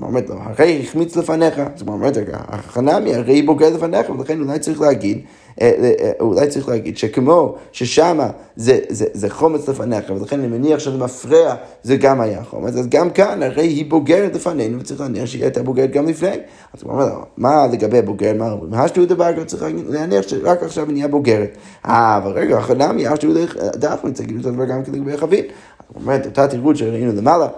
הוא 0.00 0.08
אומר 0.08 0.20
לו, 0.28 0.34
הרי 0.40 0.82
החמיץ 0.84 1.16
לפניך, 1.16 1.58
אז 1.58 1.82
הוא 1.82 1.94
אומר, 1.94 2.10
החנמי, 2.28 3.14
הרי 3.14 3.42
בוגד 3.42 3.72
לפניך, 3.72 4.10
ולכן 4.10 4.40
אולי 4.40 4.58
צריך 4.58 4.80
להגיד 4.80 5.20
אה, 5.60 5.92
אה, 6.00 6.10
אולי 6.20 6.46
צריך 6.46 6.68
להגיד 6.68 6.98
שכמו 6.98 7.54
ששמה 7.72 8.30
זה, 8.56 8.78
זה, 8.88 9.06
זה 9.12 9.30
חומץ 9.30 9.68
לפניך, 9.68 10.10
ולכן 10.10 10.40
אני 10.40 10.48
מניח 10.48 10.78
שזה 10.78 10.98
מפריע, 10.98 11.54
זה 11.82 11.96
גם 11.96 12.20
היה 12.20 12.44
חומץ, 12.44 12.76
אז 12.76 12.86
גם 12.88 13.10
כאן 13.10 13.42
הרי 13.42 13.66
היא 13.66 13.90
בוגרת 13.90 14.34
לפנינו, 14.34 14.80
וצריך 14.80 15.00
להניח 15.00 15.26
שהיא 15.26 15.42
הייתה 15.42 15.62
בוגרת 15.62 15.90
גם 15.90 16.06
לפני. 16.06 16.36
אז 16.74 16.82
הוא 16.82 16.92
אומר, 16.92 17.08
מה 17.36 17.66
לגבי 17.72 18.02
בוגרת, 18.02 18.36
מה 18.36 18.52
אומרים? 18.52 18.74
השתו 18.74 19.04
דבר, 19.04 19.44
צריך 19.44 19.64
להניח 19.88 20.28
שרק 20.28 20.62
עכשיו 20.62 20.86
היא 20.86 20.92
נהיה 20.92 21.08
בוגרת. 21.08 21.56
אה, 21.86 22.16
אבל 22.16 22.32
רגע, 22.32 22.58
החנמי, 22.58 23.06
השתו 23.06 23.28
דחמי, 23.74 24.12
צריך 24.12 24.28
להגיד 24.28 24.40
את 24.40 24.46
הדבר 24.46 24.64
גם 24.64 24.80
לגבי 24.92 25.16
חבית. 25.16 25.46
הוא 25.88 26.02
אומר, 26.02 26.16
אותה 26.24 26.48
תרגות 26.48 26.76
שראינו 26.76 27.12
למעלה. 27.12 27.48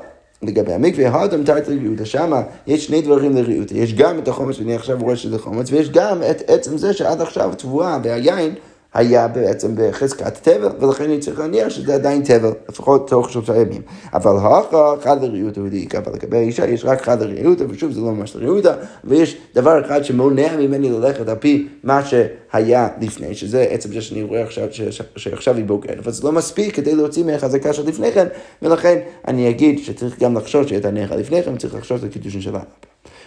לגבי 0.42 0.72
המקווה, 0.72 1.08
האדם 1.08 1.44
תרת 1.44 1.68
לריאותא, 1.68 2.04
שמה 2.04 2.42
יש 2.66 2.86
שני 2.86 3.02
דברים 3.02 3.36
לריאותא, 3.36 3.74
יש 3.74 3.94
גם 3.94 4.18
את 4.18 4.28
החומץ, 4.28 4.56
שאני 4.56 4.74
עכשיו 4.74 4.98
רואה 5.00 5.16
שזה 5.16 5.38
חומץ, 5.38 5.72
ויש 5.72 5.90
גם 5.90 6.18
את 6.30 6.42
עצם 6.50 6.78
זה 6.78 6.92
שעד 6.92 7.20
עכשיו 7.20 7.52
תבואה 7.56 7.98
והיין 8.02 8.54
היה 8.94 9.28
בעצם 9.28 9.72
בחזקת 9.76 10.48
תבל, 10.48 10.68
ולכן 10.80 11.04
אני 11.04 11.18
צריך 11.18 11.38
להניח 11.38 11.68
שזה 11.68 11.94
עדיין 11.94 12.22
תבל, 12.22 12.52
לפחות 12.68 13.08
תוך 13.08 13.30
שלושה 13.30 13.56
ימים. 13.56 13.82
אבל 14.12 14.36
האחר, 14.36 15.00
חד 15.00 15.24
לריאותא 15.24 15.60
הוא 15.60 15.68
דיק, 15.68 15.94
אבל 15.94 16.12
לגבי 16.12 16.36
האישה 16.36 16.66
יש 16.66 16.84
רק 16.84 17.02
חד 17.02 17.22
לריאותא, 17.22 17.64
ושוב 17.68 17.92
זה 17.92 18.00
לא 18.00 18.12
ממש 18.12 18.36
לריאותא, 18.36 18.74
ויש 19.04 19.36
דבר 19.54 19.86
אחד 19.86 20.04
שמונע 20.04 20.56
ממני 20.56 20.90
ללכת 20.90 21.28
על 21.28 21.36
פי 21.36 21.68
מה 21.84 22.00
שהיה 22.04 22.88
לפני, 23.00 23.34
שזה 23.34 23.62
עצם 23.62 23.92
זה 23.92 24.00
שאני 24.00 24.22
רואה 24.22 24.42
עכשיו, 24.42 24.68
שעכשיו 25.16 25.56
היא 25.56 25.64
בוגרת, 25.64 25.98
אבל 25.98 26.12
זה 26.12 26.24
לא 26.24 26.32
מספיק 26.32 26.76
כדי 26.76 26.94
להוציא 26.94 27.24
מהחזקה 27.24 27.72
של 27.72 27.88
לפני 27.88 28.12
כן, 28.12 28.26
ולכן 28.62 28.98
אני 29.28 29.50
אגיד 29.50 29.78
שצריך 29.78 30.20
גם 30.20 30.36
לחשוש 30.36 30.68
שהייתה 30.68 30.90
נערה 30.90 31.16
לפני 31.16 31.42
כן, 31.42 31.54
וצריך 31.54 31.74
לחשוש 31.74 32.04
לקידושין 32.04 32.40
שלה. 32.40 32.60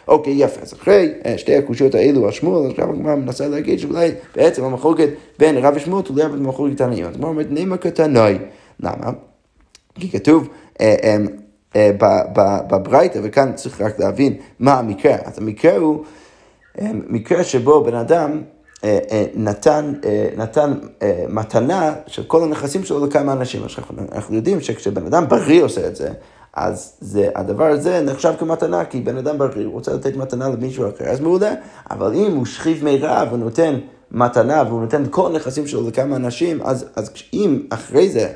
אוקיי, 0.07 0.33
יפה. 0.33 0.61
אז 0.61 0.73
אחרי 0.73 1.13
אה, 1.25 1.37
שתי 1.37 1.55
הקושיות 1.55 1.95
האלו 1.95 2.25
על 2.25 2.31
שמואל, 2.31 2.69
עכשיו 2.69 2.89
הגמרא 2.89 3.15
מנסה 3.15 3.47
להגיד 3.47 3.79
שאולי 3.79 4.11
בעצם 4.35 4.63
המחלוקת 4.63 5.09
בין 5.39 5.57
רב 5.57 5.73
ושמואל 5.75 6.03
תלויה 6.03 6.29
במחלוקת 6.29 6.77
תנאים. 6.77 7.05
אז 7.05 7.15
הגמרא 7.15 7.29
אומרת, 7.29 7.47
נעימה 7.49 7.77
כתנאי. 7.77 8.37
למה? 8.79 9.11
כי 9.95 10.09
כתוב 10.09 10.47
אה, 10.81 11.17
אה, 11.75 11.91
בברייתא, 12.67 13.19
וכאן 13.23 13.51
צריך 13.55 13.81
רק 13.81 13.99
להבין 13.99 14.33
מה 14.59 14.73
המקרה. 14.73 15.15
אז 15.23 15.39
המקרה 15.39 15.77
הוא 15.77 16.03
מקרה 16.91 17.43
שבו 17.43 17.83
בן 17.83 17.95
אדם 17.95 18.41
נתן, 19.35 19.93
נתן 20.37 20.73
מתנה 21.29 21.93
של 22.07 22.23
כל 22.23 22.43
הנכסים 22.43 22.83
שלו 22.83 23.05
לכמה 23.05 23.33
אנשים. 23.33 23.63
עכשיו, 23.63 23.83
אנחנו 24.11 24.35
יודעים 24.35 24.61
שכשבן 24.61 25.05
אדם 25.05 25.27
בריא 25.29 25.63
עושה 25.63 25.87
את 25.87 25.95
זה, 25.95 26.09
אז 26.53 26.93
זה, 26.99 27.29
הדבר 27.35 27.65
הזה 27.65 28.01
נחשב 28.01 28.33
כמתנה, 28.39 28.85
כי 28.85 29.01
בן 29.01 29.17
אדם 29.17 29.37
בריא 29.37 29.67
רוצה 29.67 29.93
לתת 29.93 30.15
מתנה 30.15 30.49
למישהו 30.49 30.89
אחר, 30.89 31.05
אז 31.05 31.19
מעולה. 31.19 31.53
אבל 31.91 32.13
אם 32.13 32.31
הוא 32.31 32.45
שכיב 32.45 32.83
מרע 32.83 33.23
ונותן 33.31 33.79
מתנה 34.11 34.63
והוא 34.67 34.81
נותן 34.81 35.03
כל 35.09 35.31
הנכסים 35.31 35.67
שלו 35.67 35.87
לכמה 35.87 36.15
אנשים, 36.15 36.61
אז, 36.61 36.85
אז 36.95 37.11
אם 37.33 37.61
אחרי 37.69 38.09
זה 38.09 38.33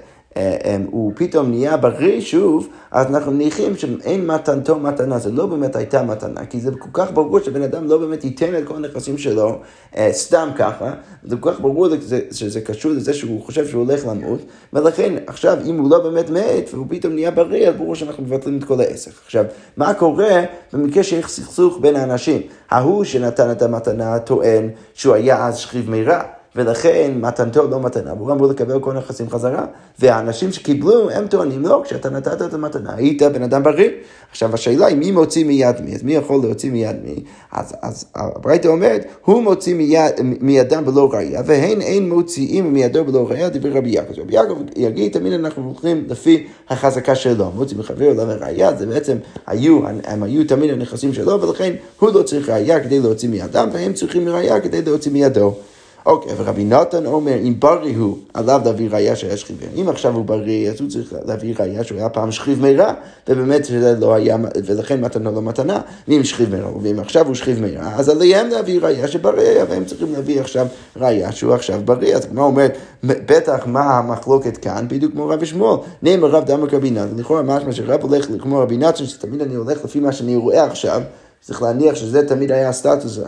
הוא 0.92 1.12
פתאום 1.16 1.50
נהיה 1.50 1.78
בריא 1.78 2.22
שוב, 2.22 2.68
אז 2.92 3.08
אנחנו 3.08 3.32
מניחים 3.32 3.78
שאין 3.78 4.28
מתנתו 4.28 4.80
מתנה, 4.80 5.20
זה 5.20 5.32
לא 5.32 5.46
באמת 5.46 5.76
הייתה 5.76 6.04
מתנה, 6.04 6.46
כי 6.46 6.60
זה 6.60 6.72
כל 6.80 6.90
כך 6.94 7.12
ברור 7.12 7.40
שבן 7.40 7.62
אדם 7.62 7.88
לא 7.88 7.98
באמת 7.98 8.24
ייתן 8.24 8.58
את 8.58 8.64
כל 8.66 8.76
הנכסים 8.76 9.18
שלו 9.18 9.60
אה, 9.98 10.10
סתם 10.12 10.50
ככה, 10.56 10.94
זה 11.24 11.36
כל 11.40 11.52
כך 11.52 11.60
ברור 11.60 11.88
שזה 12.32 12.62
קשור 12.62 12.92
לזה 12.92 13.14
שהוא 13.14 13.42
חושב 13.42 13.68
שהוא 13.68 13.84
הולך 13.84 14.06
למות, 14.06 14.40
ולכן 14.74 15.14
עכשיו 15.28 15.58
אם 15.66 15.80
הוא 15.80 15.90
לא 15.90 16.00
באמת 16.00 16.30
מת 16.30 16.70
והוא 16.74 16.86
פתאום 16.90 17.14
נהיה 17.14 17.32
בריא, 17.32 17.70
אז 17.70 17.76
ברור 17.76 17.96
שאנחנו 17.96 18.24
מבטלים 18.24 18.58
את 18.58 18.64
כל 18.64 18.80
העסק. 18.80 19.12
עכשיו, 19.26 19.46
מה 19.78 19.94
קורה 19.94 20.44
במקרה 20.74 21.04
שיש 21.04 21.26
סכסוך 21.26 21.78
בין 21.82 21.96
האנשים? 21.96 22.42
ההוא 22.70 23.04
שנתן 23.04 23.52
את 23.52 23.62
המתנה 23.62 24.20
טוען 24.20 24.70
שהוא 24.94 25.14
היה 25.16 25.48
אז 25.48 25.58
שכיב 25.58 25.90
מרע. 25.90 26.37
ולכן 26.58 27.12
מתנתו 27.22 27.68
לא 27.68 27.80
מתנה, 27.80 28.14
והוא 28.14 28.32
אמור 28.32 28.48
לקבל 28.48 28.80
כל 28.80 28.92
הנכסים 28.92 29.30
חזרה. 29.30 29.66
והאנשים 30.00 30.52
שקיבלו, 30.52 31.10
הם 31.10 31.28
טוענים, 31.28 31.66
לא, 31.66 31.82
כשאתה 31.86 32.10
נתת 32.10 32.42
את 32.42 32.54
המתנה, 32.54 32.96
היית 32.96 33.22
בן 33.24 33.44
אדם 33.44 33.64
בריא. 33.64 33.90
עכשיו 34.32 34.54
השאלה 34.54 34.86
היא 34.86 34.98
מי 34.98 35.12
מוציא 35.12 35.46
מיד 35.46 35.76
מי, 35.82 35.96
אז 35.96 36.04
מי 36.04 36.16
יכול 36.16 36.42
להוציא 36.42 36.72
מיד 36.72 36.96
מי? 37.04 37.24
אז, 37.52 37.76
אז 37.82 38.06
הברייתא 38.16 38.68
אומרת, 38.68 39.06
הוא 39.26 39.44
מוציא 39.44 39.76
מיד, 39.76 40.14
מידם 40.42 40.86
בלא 40.86 41.10
ראייה, 41.14 41.42
והן 41.46 41.82
אין 41.82 42.10
מוציאים 42.10 42.74
מידו 42.74 43.06
בלא 43.06 43.28
ראייה, 43.30 43.50
דברי 43.50 43.72
רבי 43.72 43.90
יעקב. 43.90 44.20
רבי 44.20 44.36
יעקב 44.36 44.56
יגיד, 44.76 45.12
תמיד 45.14 45.34
אנחנו 45.34 45.64
הולכים 45.64 46.06
לפי 46.10 46.48
החזקה 46.70 47.16
שלו, 47.16 47.52
מוציא 47.56 47.78
מחבר 47.78 48.14
לא 48.14 48.22
ראייה, 48.22 48.76
זה 48.76 48.86
בעצם 48.86 49.18
היו, 49.48 49.80
הם 50.04 50.24
היו 50.24 50.48
תמיד 50.48 50.72
הנכסים 50.72 51.14
שלו, 51.14 51.42
ולכן 51.42 51.74
הוא 52.00 52.10
לא 52.14 52.24
צריך 52.24 52.50
ראייה 52.50 52.80
כדי 52.80 53.00
להוציא 53.00 53.30
מידם, 53.30 53.70
והם 53.74 53.94
צריכים 53.94 54.30
ראייה 54.30 54.60
כדי 54.60 54.82
להוציא 54.82 55.12
מידו. 55.12 55.54
אוקיי, 56.08 56.32
ורבי 56.38 56.64
נתן 56.64 57.06
אומר, 57.06 57.36
אם 57.44 57.54
בריא 57.60 57.98
הוא, 57.98 58.18
עליו 58.34 58.62
להביא 58.66 58.90
ראייה 58.92 59.16
שהיה 59.16 59.38
שכיב 59.38 59.58
מרע. 59.62 59.82
אם 59.82 59.90
עכשיו 59.90 60.16
הוא 60.16 60.26
בריא, 60.26 60.70
אז 60.70 60.82
הוא 60.82 60.90
צריך 60.90 61.14
להביא 61.26 61.54
ראייה 61.60 61.84
שהוא 61.84 61.98
היה 61.98 62.10
פעם 62.10 62.32
שכיב 62.32 62.62
מרע, 62.62 62.94
ובאמת 63.30 63.64
זה 63.64 63.96
לא 64.00 64.14
היה, 64.14 64.38
ולכן 64.66 65.02
מתנה 65.02 65.32
לא 65.32 65.42
מתנה, 65.42 65.82
ואם 66.08 66.24
שכיב 66.24 66.56
מרע, 66.56 66.78
ואם 66.82 67.00
עכשיו 67.00 67.28
הוא 67.28 67.36
שכיב 67.36 67.62
מרע, 67.62 67.92
אז 67.96 68.10
עליהם 68.10 68.50
להביא 68.50 68.80
ראייה 68.82 69.08
שבריא, 69.08 69.64
והם 69.70 69.86
צריכים 69.86 70.14
להביא 70.14 70.42
עכשיו 70.42 70.68
ראייה 70.98 71.32
שהוא 71.32 71.54
עכשיו 71.54 71.82
בריא. 71.86 72.16
אז 72.16 72.26
כמו 72.26 72.44
אומרת, 72.44 72.78
בטח 73.04 73.64
מה 73.66 73.98
המחלוקת 73.98 74.58
כאן, 74.58 74.86
בדיוק 74.88 75.12
כמו 75.12 75.28
רבי 75.28 75.46
שמואל, 75.46 75.80
נאמר 76.02 76.28
רב 76.28 76.46
דמר 76.46 76.68
רבי 76.72 76.92
נתן, 76.92 77.18
לכאורה 77.18 77.42
משמע 77.42 77.72
שרב 77.72 78.02
הולך 78.04 78.28
כמו 78.40 78.60
רבי 78.60 78.78
נתן, 78.78 79.06
שתמיד 79.06 79.42
אני 79.42 79.56
הולך 79.56 79.86
לפי 79.86 80.00
מה 80.00 80.12
שאני 80.12 80.36
רואה 80.36 80.64
עכשיו. 80.64 81.02
צריך 81.42 81.62
להניח 81.62 81.96
שזה 81.96 82.28
תמיד 82.28 82.52
היה 82.52 82.70
הסטטוס, 82.70 83.20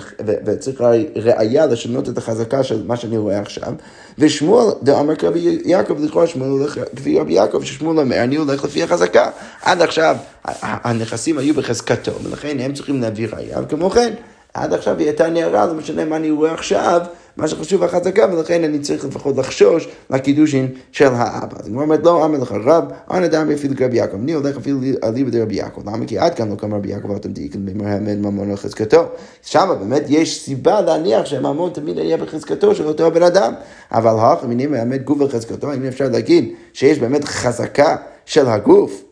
וצריך 0.45 0.82
ראייה 1.15 1.65
לשנות 1.65 2.10
את 2.10 2.17
החזקה 2.17 2.63
של 2.63 2.84
מה 2.88 2.95
שאני 2.95 3.17
רואה 3.17 3.39
עכשיו. 3.39 3.74
ושמואל, 4.17 4.74
דאמר 4.84 5.15
כרבי 5.15 5.62
יעקב, 5.65 6.04
לכאורה 6.04 6.28
שמואל 6.28 6.50
הולך 6.50 6.80
כפי 6.95 7.19
רבי 7.19 7.34
יעקב, 7.34 7.63
ששמואל 7.63 8.00
אומר, 8.00 8.24
אני 8.24 8.36
הולך 8.36 8.63
לפי 8.63 8.84
החזקה. 8.84 9.30
עד 9.62 9.82
עכשיו 9.82 10.17
הנכסים 10.62 11.38
היו 11.38 11.54
בחזקתו, 11.54 12.12
ולכן 12.24 12.60
הם 12.60 12.74
צריכים 12.74 13.02
להביא 13.02 13.28
ראייה, 13.34 13.60
וכמו 13.62 13.89
כן, 13.89 14.13
עד 14.54 14.74
עכשיו 14.74 14.98
היא 14.98 15.08
הייתה 15.08 15.30
נערה, 15.30 15.65
לא 15.65 15.74
משנה 15.74 16.06
מה 16.06 16.15
אני 16.15 16.32
רואה 16.32 16.54
עכשיו. 16.54 17.02
מה 17.39 17.47
שחשוב 17.47 17.84
החזקה, 17.84 18.25
ולכן 18.32 18.63
אני 18.63 18.80
צריך 18.80 19.06
לפחות 19.06 19.38
לחשוש 19.38 19.88
לקידושין 20.10 20.67
של 20.91 21.08
האבא. 21.13 21.58
אז 21.60 21.67
הגמרא 21.67 21.84
אומרת, 21.84 22.04
לא 22.04 22.25
אמר 22.25 22.38
לך 22.38 22.52
רב, 22.52 22.84
אנא 23.12 23.28
דמי 23.28 23.54
אפילו 23.54 23.75
כרבי 23.75 23.97
יעקב, 23.97 24.15
אני 24.15 24.34
הולך 24.34 24.58
אפילו 24.58 24.80
אליבא 25.04 25.30
דרבי 25.30 25.56
יעקב. 25.56 25.89
למה? 25.89 26.06
כי 26.06 26.17
עד 26.17 26.36
כאן 26.36 26.49
לא 26.49 26.56
קם 26.56 26.73
רבי 26.73 26.89
יעקב, 26.89 27.15
אתם 27.15 27.32
דאיכן 27.32 27.65
במרהמן 27.65 28.21
ממון 28.21 28.49
על 28.52 28.58
חזקתו. 28.58 29.04
שם 29.41 29.69
באמת 29.80 30.04
יש 30.08 30.41
סיבה 30.41 30.82
להניח 30.82 31.25
שהממון 31.25 31.71
תמיד 31.73 31.97
יהיה 31.97 32.17
בחזקתו 32.17 32.75
של 32.75 32.88
אותו 32.88 33.12
בן 33.12 33.23
אדם. 33.23 33.54
אבל 33.91 34.12
האח, 34.19 34.43
אני 34.43 34.67
מלמד 34.67 35.04
גוף 35.04 35.21
על 35.21 35.30
חזקתו, 35.30 35.71
האם 35.71 35.86
אפשר 35.86 36.10
להגיד 36.10 36.54
שיש 36.73 36.99
באמת 36.99 37.23
חזקה 37.23 37.95
של 38.25 38.47
הגוף? 38.47 39.04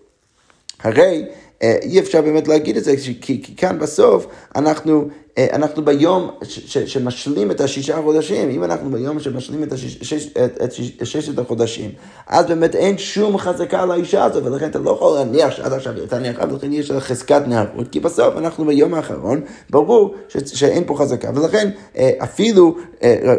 הרי 0.83 1.25
אה, 1.63 1.77
אי 1.81 1.99
אפשר 1.99 2.21
באמת 2.21 2.47
להגיד 2.47 2.77
את 2.77 2.83
זה, 2.83 2.95
כי, 3.21 3.41
כי 3.43 3.55
כאן 3.55 3.79
בסוף 3.79 4.27
אנחנו, 4.55 5.07
אנחנו 5.37 5.85
ביום 5.85 6.29
ש, 6.43 6.59
ש, 6.59 6.77
שמשלים 6.77 7.51
את 7.51 7.61
השישה 7.61 8.01
חודשים, 8.01 8.49
אם 8.49 8.63
אנחנו 8.63 8.91
ביום 8.91 9.19
שמשלים 9.19 9.63
את, 9.63 9.71
השש, 9.71 9.97
שש, 10.01 10.27
את, 10.27 10.57
את 10.63 10.71
שש, 10.71 10.91
ששת 11.03 11.39
החודשים, 11.39 11.91
אז 12.27 12.45
באמת 12.45 12.75
אין 12.75 12.97
שום 12.97 13.37
חזקה 13.37 13.81
על 13.81 13.91
האישה 13.91 14.23
הזאת, 14.23 14.45
ולכן 14.45 14.69
אתה 14.69 14.79
לא 14.79 14.91
יכול 14.91 15.17
להניח 15.17 15.51
שעד 15.51 15.73
עכשיו 15.73 15.93
היא 15.93 16.01
הייתה 16.01 16.19
נערה, 16.19 16.53
ולכן 16.53 16.73
יש 16.73 16.91
לה 16.91 16.99
חזקת 16.99 17.41
נערות, 17.47 17.87
כי 17.91 17.99
בסוף 17.99 18.37
אנחנו 18.37 18.65
ביום 18.65 18.93
האחרון, 18.93 19.41
ברור 19.69 20.15
ש, 20.29 20.37
שאין 20.37 20.83
פה 20.87 20.95
חזקה, 20.97 21.29
ולכן 21.35 21.69
אה, 21.97 22.11
אפילו, 22.23 22.75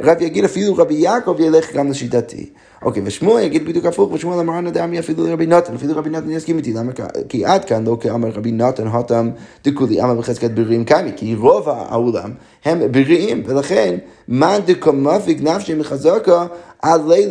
רב 0.03 0.23
יגיד 0.23 0.45
אפילו 0.45 0.77
רבי 0.77 0.95
יעקב 0.95 1.37
ילך 1.41 1.73
גם 1.73 1.91
לשיטתי. 1.91 2.51
אוקיי, 2.83 3.03
ושמואל 3.07 3.43
יגיד 3.43 3.65
בדיוק 3.65 3.85
הפוך, 3.85 4.13
ושמואל 4.13 4.39
אמר 4.39 4.61
נדמי 4.61 4.99
אפילו 4.99 5.27
לרבי 5.27 5.47
נתן, 5.47 5.75
אפילו 5.75 5.97
רבי 5.97 6.11
נתן 6.11 6.31
יסכים 6.31 6.57
איתי, 6.59 6.73
למה? 6.73 6.93
כי 7.29 7.45
עד 7.45 7.65
כאן 7.65 7.85
לא 7.85 7.97
כאמר 8.01 8.29
רבי 8.29 8.53
נתן 8.53 8.87
הותם 8.87 9.31
דקולי, 9.65 10.03
אמר 10.03 10.15
בחזקת 10.15 10.51
בריאים 10.51 10.85
קמי, 10.85 11.11
כי 11.17 11.35
רוב 11.35 11.69
העולם 11.89 12.31
הם 12.65 12.93
בריאים, 12.93 13.43
ולכן 13.47 13.97
מאן 14.29 14.61
דקומפיק 14.67 15.43
נפשי 15.43 15.75
מחזקה 15.75 16.47
עלי 16.83 17.27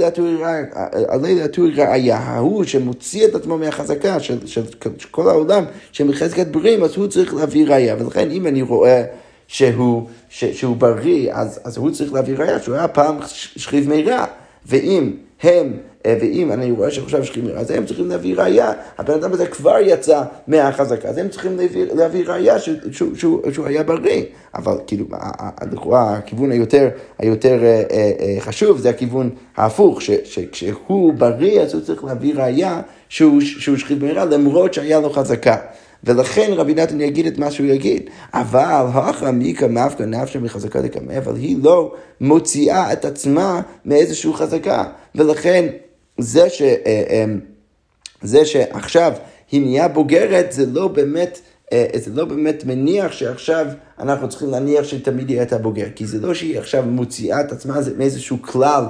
לתור 1.39 1.67
ראייה, 1.75 2.17
ההוא 2.17 2.63
שמוציא 2.63 3.25
את 3.25 3.35
עצמו 3.35 3.57
מהחזקה 3.57 4.19
של, 4.19 4.47
של, 4.47 4.63
של 4.97 5.07
כל 5.11 5.29
העולם 5.29 5.63
שמחזקת 5.91 6.47
בריאים, 6.47 6.83
אז 6.83 6.95
הוא 6.95 7.07
צריך 7.07 7.33
להביא 7.33 7.67
ראייה, 7.67 7.95
ולכן 7.99 8.31
אם 8.31 8.47
אני 8.47 8.61
רואה 8.61 9.03
שהוא, 9.47 10.07
ש, 10.29 10.45
שהוא 10.45 10.75
בריא, 10.75 11.33
אז, 11.33 11.59
אז 11.63 11.77
הוא 11.77 11.91
צריך 11.91 12.13
להביא 12.13 12.35
ראייה 12.37 12.59
שהוא 12.59 12.75
היה 12.75 12.87
פעם 12.87 13.17
שכיב 13.27 13.89
מרע, 13.89 14.25
ואם 14.65 15.13
הם, 15.43 15.73
ואם 16.21 16.51
אני 16.51 16.71
רואה 16.71 16.91
שעכשיו 16.91 17.25
שכימר, 17.25 17.57
אז 17.57 17.71
הם 17.71 17.85
צריכים 17.85 18.09
להביא 18.09 18.35
ראייה, 18.37 18.71
הבן 18.97 19.13
אדם 19.13 19.33
הזה 19.33 19.45
כבר 19.45 19.75
יצא 19.81 20.23
מהחזקה, 20.47 21.07
אז 21.07 21.17
הם 21.17 21.29
צריכים 21.29 21.57
להביא, 21.57 21.85
להביא 21.93 22.23
ראייה 22.27 22.59
שהוא, 22.59 22.77
שהוא, 22.91 23.15
שהוא, 23.15 23.41
שהוא 23.51 23.65
היה 23.65 23.83
בריא. 23.83 24.23
אבל 24.55 24.77
כאילו, 24.87 25.05
לכאורה 25.71 26.13
הכיוון 26.13 26.51
היותר, 26.51 26.89
היותר 27.17 27.63
אה, 27.63 27.83
אה, 27.91 28.35
חשוב 28.39 28.77
זה 28.77 28.89
הכיוון 28.89 29.29
ההפוך, 29.57 30.01
שכשהוא 30.01 31.13
בריא 31.13 31.61
אז 31.61 31.73
הוא 31.73 31.81
צריך 31.81 32.03
להביא 32.03 32.33
ראייה 32.35 32.81
שהוא, 33.09 33.41
שהוא 33.41 33.77
שכיב 33.77 34.03
מהירה 34.03 34.25
למרות 34.25 34.73
שהיה 34.73 34.99
לו 34.99 35.09
חזקה. 35.09 35.55
ולכן 36.03 36.51
רבי 36.55 36.73
נתן 36.73 37.01
יגיד 37.01 37.25
את 37.25 37.37
מה 37.37 37.51
שהוא 37.51 37.67
יגיד. 37.67 38.09
אבל 38.33 38.85
הכא 38.93 39.31
מיקא 39.31 39.65
מפקא 39.65 40.03
נפשא 40.03 40.37
מחזקה 40.37 40.81
דקמא, 40.81 41.17
אבל 41.17 41.35
היא 41.35 41.57
לא 41.63 41.93
מוציאה 42.21 42.93
את 42.93 43.05
עצמה 43.05 43.61
מאיזושהי 43.85 44.33
חזקה. 44.33 44.83
ולכן 45.15 45.65
זה, 46.17 46.49
ש, 46.49 46.61
אה, 46.61 47.03
אה, 47.09 47.25
זה 48.21 48.45
שעכשיו 48.45 49.13
היא 49.51 49.61
נהיה 49.61 49.87
בוגרת, 49.87 50.51
זה 50.51 50.65
לא 50.65 50.87
באמת... 50.87 51.39
אה, 51.73 51.87
זה 51.95 52.11
לא 52.13 52.25
באמת 52.25 52.63
מניח 52.65 53.11
שעכשיו 53.11 53.67
אנחנו 53.99 54.29
צריכים 54.29 54.49
להניח 54.49 54.83
שתמיד 54.83 55.29
היא 55.29 55.39
הייתה 55.39 55.57
בוגרת, 55.57 55.91
כי 55.95 56.07
זה 56.07 56.19
לא 56.21 56.33
שהיא 56.33 56.59
עכשיו 56.59 56.83
מוציאה 56.83 57.41
את 57.41 57.51
עצמה 57.51 57.79
מאיזשהו 57.97 58.41
כלל 58.41 58.83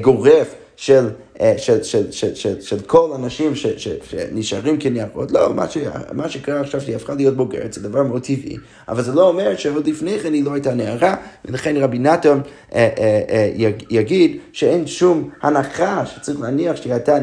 גורף 0.00 0.54
של, 0.80 1.08
אה, 1.40 1.54
של, 1.58 1.82
של, 1.82 2.12
של, 2.12 2.34
של, 2.34 2.60
של 2.60 2.80
כל 2.80 3.10
האנשים 3.12 3.54
ש, 3.54 3.66
ש, 3.66 3.88
שנשארים 4.10 4.76
כנערות. 4.78 5.30
לא, 5.30 5.54
מה, 5.54 5.68
ש, 5.68 5.78
מה 6.12 6.28
שקרה 6.28 6.60
עכשיו 6.60 6.80
שהיא 6.80 6.96
הפכה 6.96 7.14
להיות 7.14 7.36
בוגרת 7.36 7.72
זה 7.72 7.80
דבר 7.80 8.02
מאוד 8.02 8.22
טבעי, 8.22 8.56
אבל 8.88 9.02
זה 9.02 9.12
לא 9.12 9.28
אומר 9.28 9.56
שעוד 9.56 9.86
לפני 9.86 10.18
כן 10.18 10.32
היא 10.32 10.44
לא 10.44 10.52
הייתה 10.52 10.74
נערה, 10.74 11.14
ולכן 11.44 11.76
רבי 11.76 11.98
נתן 11.98 12.40
אה, 12.74 12.88
אה, 12.98 13.50
יגיד 13.90 14.38
שאין 14.52 14.86
שום 14.86 15.30
הנחה 15.42 16.06
שצריך 16.06 16.40
להניח 16.40 16.76
שהיא 16.76 16.92
הייתה 16.92 17.18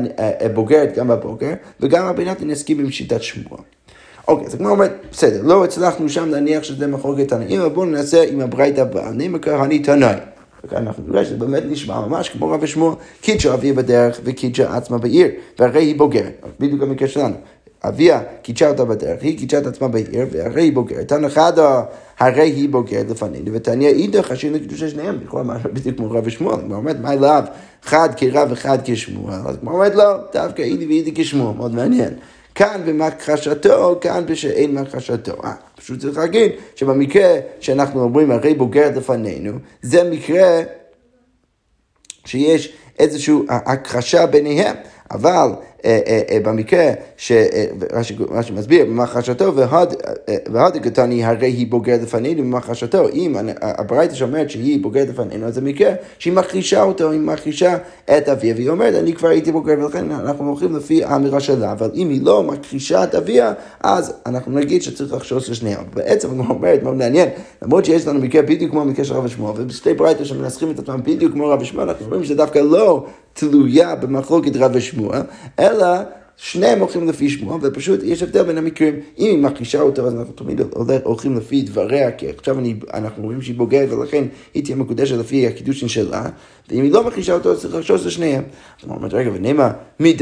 בוגרת 0.53 0.95
גם 0.95 1.07
בבוגר, 1.07 1.53
וגם 1.79 2.05
רבי 2.05 2.25
נתן 2.25 2.49
יסכים 2.49 2.79
עם 2.79 2.91
שיטת 2.91 3.21
שמוע. 3.21 3.57
אוקיי, 4.27 4.47
אז 4.47 4.53
הגמרא 4.53 4.71
אומרת, 4.71 4.93
בסדר, 5.11 5.41
לא 5.43 5.63
הצלחנו 5.63 6.09
שם 6.09 6.29
להניח 6.29 6.63
שזה 6.63 6.87
מחלוקת 6.87 7.27
תנאים, 7.27 7.61
אבל 7.61 7.69
בואו 7.69 7.85
ננסה 7.85 8.23
עם 8.23 8.41
הברייתא 8.41 8.81
הבאה. 8.81 9.11
נאמר 9.11 9.39
כהני 9.39 9.79
תנאי. 9.79 10.36
אנחנו 10.73 11.03
נראה 11.07 11.25
שזה 11.25 11.37
באמת 11.37 11.63
נשמע 11.65 12.07
ממש 12.07 12.29
כמו 12.29 12.49
רבי 12.49 12.67
שמואל, 12.67 12.95
קידשה 13.21 13.53
אביה 13.53 13.73
בדרך 13.73 14.19
וקידשה 14.23 14.77
עצמה 14.77 14.97
בעיר, 14.97 15.27
והרי 15.59 15.83
היא 15.83 15.97
בוגרת, 15.97 16.45
בדיוק 16.59 16.83
המקרה 16.83 17.07
שלנו. 17.07 17.35
אביה 17.83 18.21
קידשה 18.41 18.69
אותה 18.69 18.85
בדרך, 18.85 19.21
היא 19.21 19.37
קידשה 19.37 19.57
את 19.57 19.67
עצמה 19.67 19.87
בעיר, 19.87 20.25
והרי 20.31 20.61
היא 20.61 20.73
בוגרת. 20.73 21.07
תנא 21.07 21.29
חדא, 21.29 21.81
הרי 22.19 22.49
היא 22.49 22.69
בוגרת 22.69 23.09
לפנינו, 23.09 23.53
ותניא 23.53 23.89
אידך, 23.89 24.31
השיר 24.31 24.53
לקידושי 24.53 24.89
שניהם, 24.89 25.19
לכאורה 25.23 25.43
מה 25.43 25.57
בדיוק 25.73 25.97
כמו 25.97 26.11
רבי 26.11 26.31
שמואל, 26.31 26.59
הוא 26.59 26.75
אומר, 26.75 26.93
מה 27.01 27.13
אליו? 27.13 27.43
חד 27.83 28.09
כרב 28.17 28.47
וחד 28.51 28.77
כשמואל, 28.83 29.33
אז 29.45 29.57
הוא 29.63 29.73
אומר, 29.73 29.95
לא, 29.95 30.13
דווקא 30.33 30.61
אידי 30.61 30.85
ואידי 30.85 31.11
כשמואל, 31.15 31.55
מאוד 31.57 31.75
מעניין. 31.75 32.13
כאן 32.57 32.81
במכחשתו, 32.85 33.97
כאן 34.01 34.25
בשאין 34.25 34.73
מכחשתו. 34.73 35.43
אה, 35.43 35.53
פשוט 35.75 35.99
צריך 35.99 36.17
להגיד 36.17 36.51
שבמקרה 36.75 37.39
שאנחנו 37.59 38.03
אומרים 38.03 38.31
הרי 38.31 38.53
בוגר 38.53 38.91
לפנינו, 38.95 39.51
זה 39.81 40.09
מקרה 40.09 40.61
שיש 42.25 42.73
איזושהי 42.99 43.35
הכחשה 43.49 44.25
ביניהם. 44.25 44.75
אבל 45.11 45.49
במקרה, 46.43 46.91
רש"י 47.93 48.53
מסביר, 48.55 48.85
במחשתו 48.85 49.55
והד 50.51 50.77
קטני 50.77 51.25
הרי 51.25 51.47
היא 51.47 51.67
בוגרת 51.71 52.01
לפנינו 52.01 52.43
במחשתו. 52.43 53.09
אם 53.09 53.35
הברייתא 53.61 54.15
שאומרת 54.15 54.49
שהיא 54.49 54.83
בוגרת 54.83 55.09
לפנינו, 55.09 55.45
אז 55.45 55.55
זה 55.55 55.61
מקרה 55.61 55.91
שהיא 56.19 56.33
מכחישה 56.33 56.83
אותו, 56.83 57.11
היא 57.11 57.19
מכחישה 57.19 57.77
את 58.17 58.29
אביה, 58.29 58.53
והיא 58.55 58.69
אומרת, 58.69 58.93
אני 58.95 59.13
כבר 59.13 59.29
הייתי 59.29 59.51
בוגרת, 59.51 59.79
ולכן 59.79 60.11
אנחנו 60.11 60.49
הולכים 60.49 60.75
לפי 60.75 61.03
האמירה 61.03 61.39
שלה, 61.39 61.71
אבל 61.71 61.91
אם 61.95 62.09
היא 62.09 62.21
לא 62.23 62.43
מכחישה 62.43 63.03
את 63.03 63.15
אביה, 63.15 63.53
אז 63.83 64.13
אנחנו 64.25 64.51
נגיד 64.51 64.81
שצריך 64.81 65.13
לחשוש 65.13 65.49
לשניהם. 65.49 65.83
בעצם 65.93 66.31
אני 66.31 66.39
אומרת, 66.49 66.83
מאוד 66.83 66.95
מעניין, 66.95 67.29
למרות 67.61 67.85
שיש 67.85 68.07
לנו 68.07 68.19
מקרה 68.19 68.41
בדיוק 68.41 68.71
כמו 68.71 68.81
המקרה 68.81 69.05
של 69.05 69.13
רב 69.13 69.25
ושמואל, 69.25 69.53
ובשתי 69.57 69.93
ברייתא 69.93 70.23
שמנסחים 70.23 70.71
את 70.71 70.79
עצמם 70.79 70.99
בדיוק 71.03 71.33
כמו 71.33 71.47
רב 71.47 71.61
ושמואל, 71.61 71.89
אנחנו 71.89 72.07
רואים 72.07 72.23
שזה 72.23 72.35
דווקא 72.35 72.59
לא 72.59 73.05
תלויה 73.33 73.95
במחלוקת 73.95 74.55
רב 74.55 74.71
ושמואל, 74.73 75.21
אלא 75.59 75.76
שניהם 76.37 76.79
הולכים 76.79 77.09
לפי 77.09 77.29
שמוע, 77.29 77.57
ופשוט 77.61 77.99
יש 78.03 78.23
הבדל 78.23 78.43
בין 78.43 78.57
המקרים. 78.57 78.95
אם 79.19 79.25
היא 79.25 79.37
מכחישה 79.37 79.81
אותו, 79.81 80.07
אז 80.07 80.15
אנחנו 80.15 80.33
תמיד 80.33 80.61
הולכים 81.03 81.37
לפי 81.37 81.61
דבריה, 81.61 82.11
כי 82.11 82.29
עכשיו 82.29 82.59
אני, 82.59 82.75
אנחנו 82.93 83.23
רואים 83.23 83.41
שהיא 83.41 83.55
בוגרת, 83.55 83.91
ולכן 83.91 84.25
היא 84.53 84.63
תהיה 84.63 84.75
מקודשת 84.75 85.15
לפי 85.15 85.47
הקידושין 85.47 85.87
שלה, 85.87 86.25
ואם 86.69 86.83
היא 86.83 86.91
לא 86.91 87.03
מכחישה 87.03 87.33
אותו, 87.33 87.51
אז 87.51 87.61
צריך 87.61 87.75
לחשוש 87.75 88.05
לשניהם. 88.05 88.43
אז 88.81 88.89
הוא 88.89 88.95
אומר, 88.95 89.07
רגע, 89.07 89.31
ונמה, 89.33 89.71
מי 89.99 90.15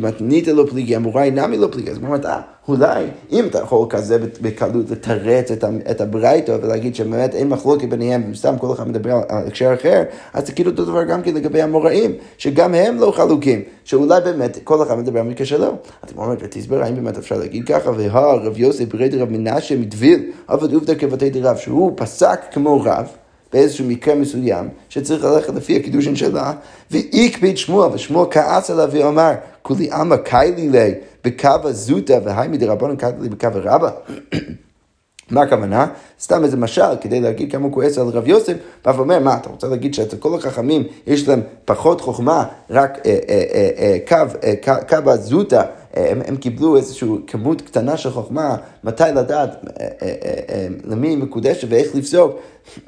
מתנית 0.00 0.48
לא 0.48 0.66
פליגי, 0.70 0.96
אמורה 0.96 1.22
היא 1.22 1.32
נמי 1.32 1.56
לא 1.58 1.68
פליגי, 1.72 1.90
אז 1.90 1.96
הוא 1.96 2.06
אומר, 2.06 2.26
אה, 2.26 2.40
אולי, 2.68 3.04
אם 3.32 3.46
אתה 3.46 3.58
יכול 3.58 3.86
כזה 3.90 4.18
בקלות 4.40 4.90
לתרץ 4.90 5.50
את 5.90 6.00
הברייתו 6.00 6.52
ולהגיד 6.62 6.94
שבאמת 6.94 7.34
אין 7.34 7.48
מחלוקת 7.48 7.88
ביניהם, 7.88 8.34
סתם 8.34 8.54
כל 8.58 8.72
אחד 8.72 8.88
מדבר 8.88 9.12
על 9.28 9.46
הקשר 9.46 9.74
אחר, 9.74 10.02
אז 10.32 10.46
זה 10.46 10.52
כאילו 10.52 10.70
אותו 10.70 10.84
דבר 10.84 11.04
גם 11.04 11.22
כן 11.22 11.34
לגבי 11.34 11.62
המוראים, 11.62 12.14
שגם 12.38 12.74
הם 12.74 12.98
לא 12.98 13.12
חלוקים, 13.16 13.62
שאולי 13.84 14.20
באמת 14.20 14.58
כל 14.64 14.82
אחד 14.82 14.98
מדבר 14.98 15.20
על 15.20 15.26
מקרה 15.26 15.46
שלו. 15.46 15.66
אז 16.02 16.12
הוא 16.14 16.24
אומר, 16.24 16.34
תסבר, 16.50 16.82
האם 16.82 16.94
באמת 16.94 17.18
אפשר 17.18 17.38
להגיד 17.38 17.66
ככה, 17.66 17.90
והא 17.90 18.34
רב 18.42 18.58
יוסף 18.58 18.84
ברד 18.84 19.14
רב 19.14 19.30
מנשה 19.30 19.76
מדביל, 19.76 20.32
עבד 20.48 20.74
עובדא 20.74 20.94
כבתי 20.94 21.30
דרב, 21.30 21.56
שהוא 21.56 21.92
פסק 21.96 22.40
כמו 22.52 22.80
רב. 22.80 23.06
באיזשהו 23.52 23.84
מקרה 23.84 24.14
מסוים, 24.14 24.68
שצריך 24.88 25.24
ללכת 25.24 25.54
לפי 25.54 25.76
הקידושין 25.76 26.16
שלה, 26.16 26.52
והקפיד 26.90 27.58
שמואל, 27.58 27.90
ושמואל 27.94 28.26
כעס 28.30 28.70
עליו 28.70 28.88
ואמר, 28.92 29.32
כולי 29.62 29.90
עמא 29.92 30.16
קיילי 30.16 30.68
לי 30.68 30.94
בקו 31.24 31.48
הזוטה, 31.64 32.14
והי 32.24 32.48
מדי 32.48 32.66
רבנו 32.66 32.96
קיילי 32.96 33.16
לי 33.20 33.28
בקו 33.28 33.48
הרבה. 33.64 33.90
מה 35.30 35.42
הכוונה? 35.42 35.86
סתם 36.20 36.44
איזה 36.44 36.56
משל, 36.56 36.96
כדי 37.00 37.20
להגיד 37.20 37.52
כמה 37.52 37.64
הוא 37.64 37.72
כועס 37.72 37.98
על 37.98 38.08
רב 38.08 38.28
יוסף, 38.28 38.52
בא 38.84 38.92
ואומר, 38.96 39.18
מה, 39.18 39.36
אתה 39.36 39.48
רוצה 39.48 39.66
להגיד 39.66 39.94
שאצל 39.94 40.16
כל 40.16 40.34
החכמים 40.34 40.82
יש 41.06 41.28
להם 41.28 41.40
פחות 41.64 42.00
חוכמה, 42.00 42.44
רק 42.70 42.98
אה, 43.06 43.18
אה, 43.28 43.44
אה, 43.54 43.70
אה, 43.78 43.98
קו, 44.08 44.36
אה, 44.44 44.84
קו 44.88 45.10
הזוטה, 45.10 45.62
הם, 45.94 46.20
הם 46.26 46.36
קיבלו 46.36 46.76
איזושהי 46.76 47.08
כמות 47.26 47.60
קטנה 47.60 47.96
של 47.96 48.10
חוכמה, 48.10 48.56
מתי 48.84 49.02
לדעת 49.16 49.50
אה, 49.50 49.86
אה, 50.02 50.14
אה, 50.48 50.66
למי 50.84 51.08
היא 51.08 51.18
מקודשת 51.18 51.66
ואיך 51.70 51.94
לפסוק, 51.94 52.32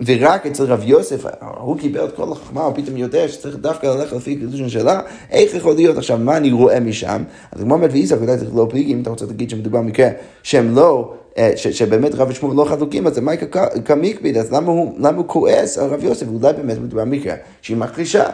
ורק 0.07 0.47
אצל 0.47 0.64
רב 0.64 0.83
יוסף, 0.85 1.25
הוא 1.61 1.79
קיבל 1.79 2.05
את 2.05 2.16
כל 2.16 2.33
החוכמה, 2.33 2.64
הוא 2.64 2.75
פתאום 2.75 2.97
יודע 2.97 3.29
שצריך 3.29 3.57
דווקא 3.57 3.87
ללכת 3.87 4.16
לפי 4.16 4.37
קידושין 4.37 4.69
שלה, 4.69 5.01
איך 5.31 5.55
יכול 5.55 5.75
להיות 5.75 5.97
עכשיו, 5.97 6.19
מה 6.19 6.37
אני 6.37 6.53
רואה 6.53 6.81
משם? 6.81 7.23
אז 7.53 7.61
כמו 7.61 7.75
אומרת, 7.75 7.90
ואיסק, 7.92 8.16
ודאי 8.21 8.38
צריך 8.38 8.51
לא 8.55 8.66
פליגי, 8.71 8.92
אם 8.92 9.03
אתה 9.03 9.11
רוצה 9.11 9.27
להגיד 9.27 9.51
שמדובר 9.51 9.79
במקרה 9.79 10.09
שהם 10.42 10.75
לא... 10.75 11.14
ש, 11.57 11.69
שבאמת 11.69 12.14
רב 12.14 12.31
ושמואל 12.31 12.57
לא 12.57 12.64
חלוקים, 12.64 13.07
אז 13.07 13.19
מייקה 13.19 13.66
כמקביד, 13.85 14.37
אז 14.37 14.53
למה 14.53 14.73
הוא, 14.73 14.95
למה 14.99 15.16
הוא 15.16 15.25
כועס 15.29 15.79
על 15.79 15.90
רב 15.90 16.05
יוסף? 16.05 16.27
אולי 16.29 16.53
באמת 16.53 16.79
מדובר 16.79 17.05
במקרה 17.05 17.35
שהיא 17.62 17.77
מכחישה. 17.77 18.25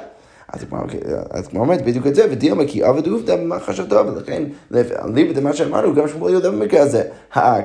אז 1.31 1.49
כמו 1.49 1.61
אומרת 1.61 1.83
בדיוק 1.85 2.07
את 2.07 2.15
זה, 2.15 2.27
ודילמה 2.31 2.63
כי 2.67 2.83
עבד 2.83 3.07
עובדה 3.07 3.37
במחשתו, 3.37 4.07
ולכן 4.07 4.43
ליבא 5.15 5.33
דמה 5.33 5.53
שאמרנו, 5.53 5.95
גם 5.95 6.09
שמואל 6.09 6.33
יודע 6.33 6.51
במקרה 6.51 6.81
הזה. 6.83 7.03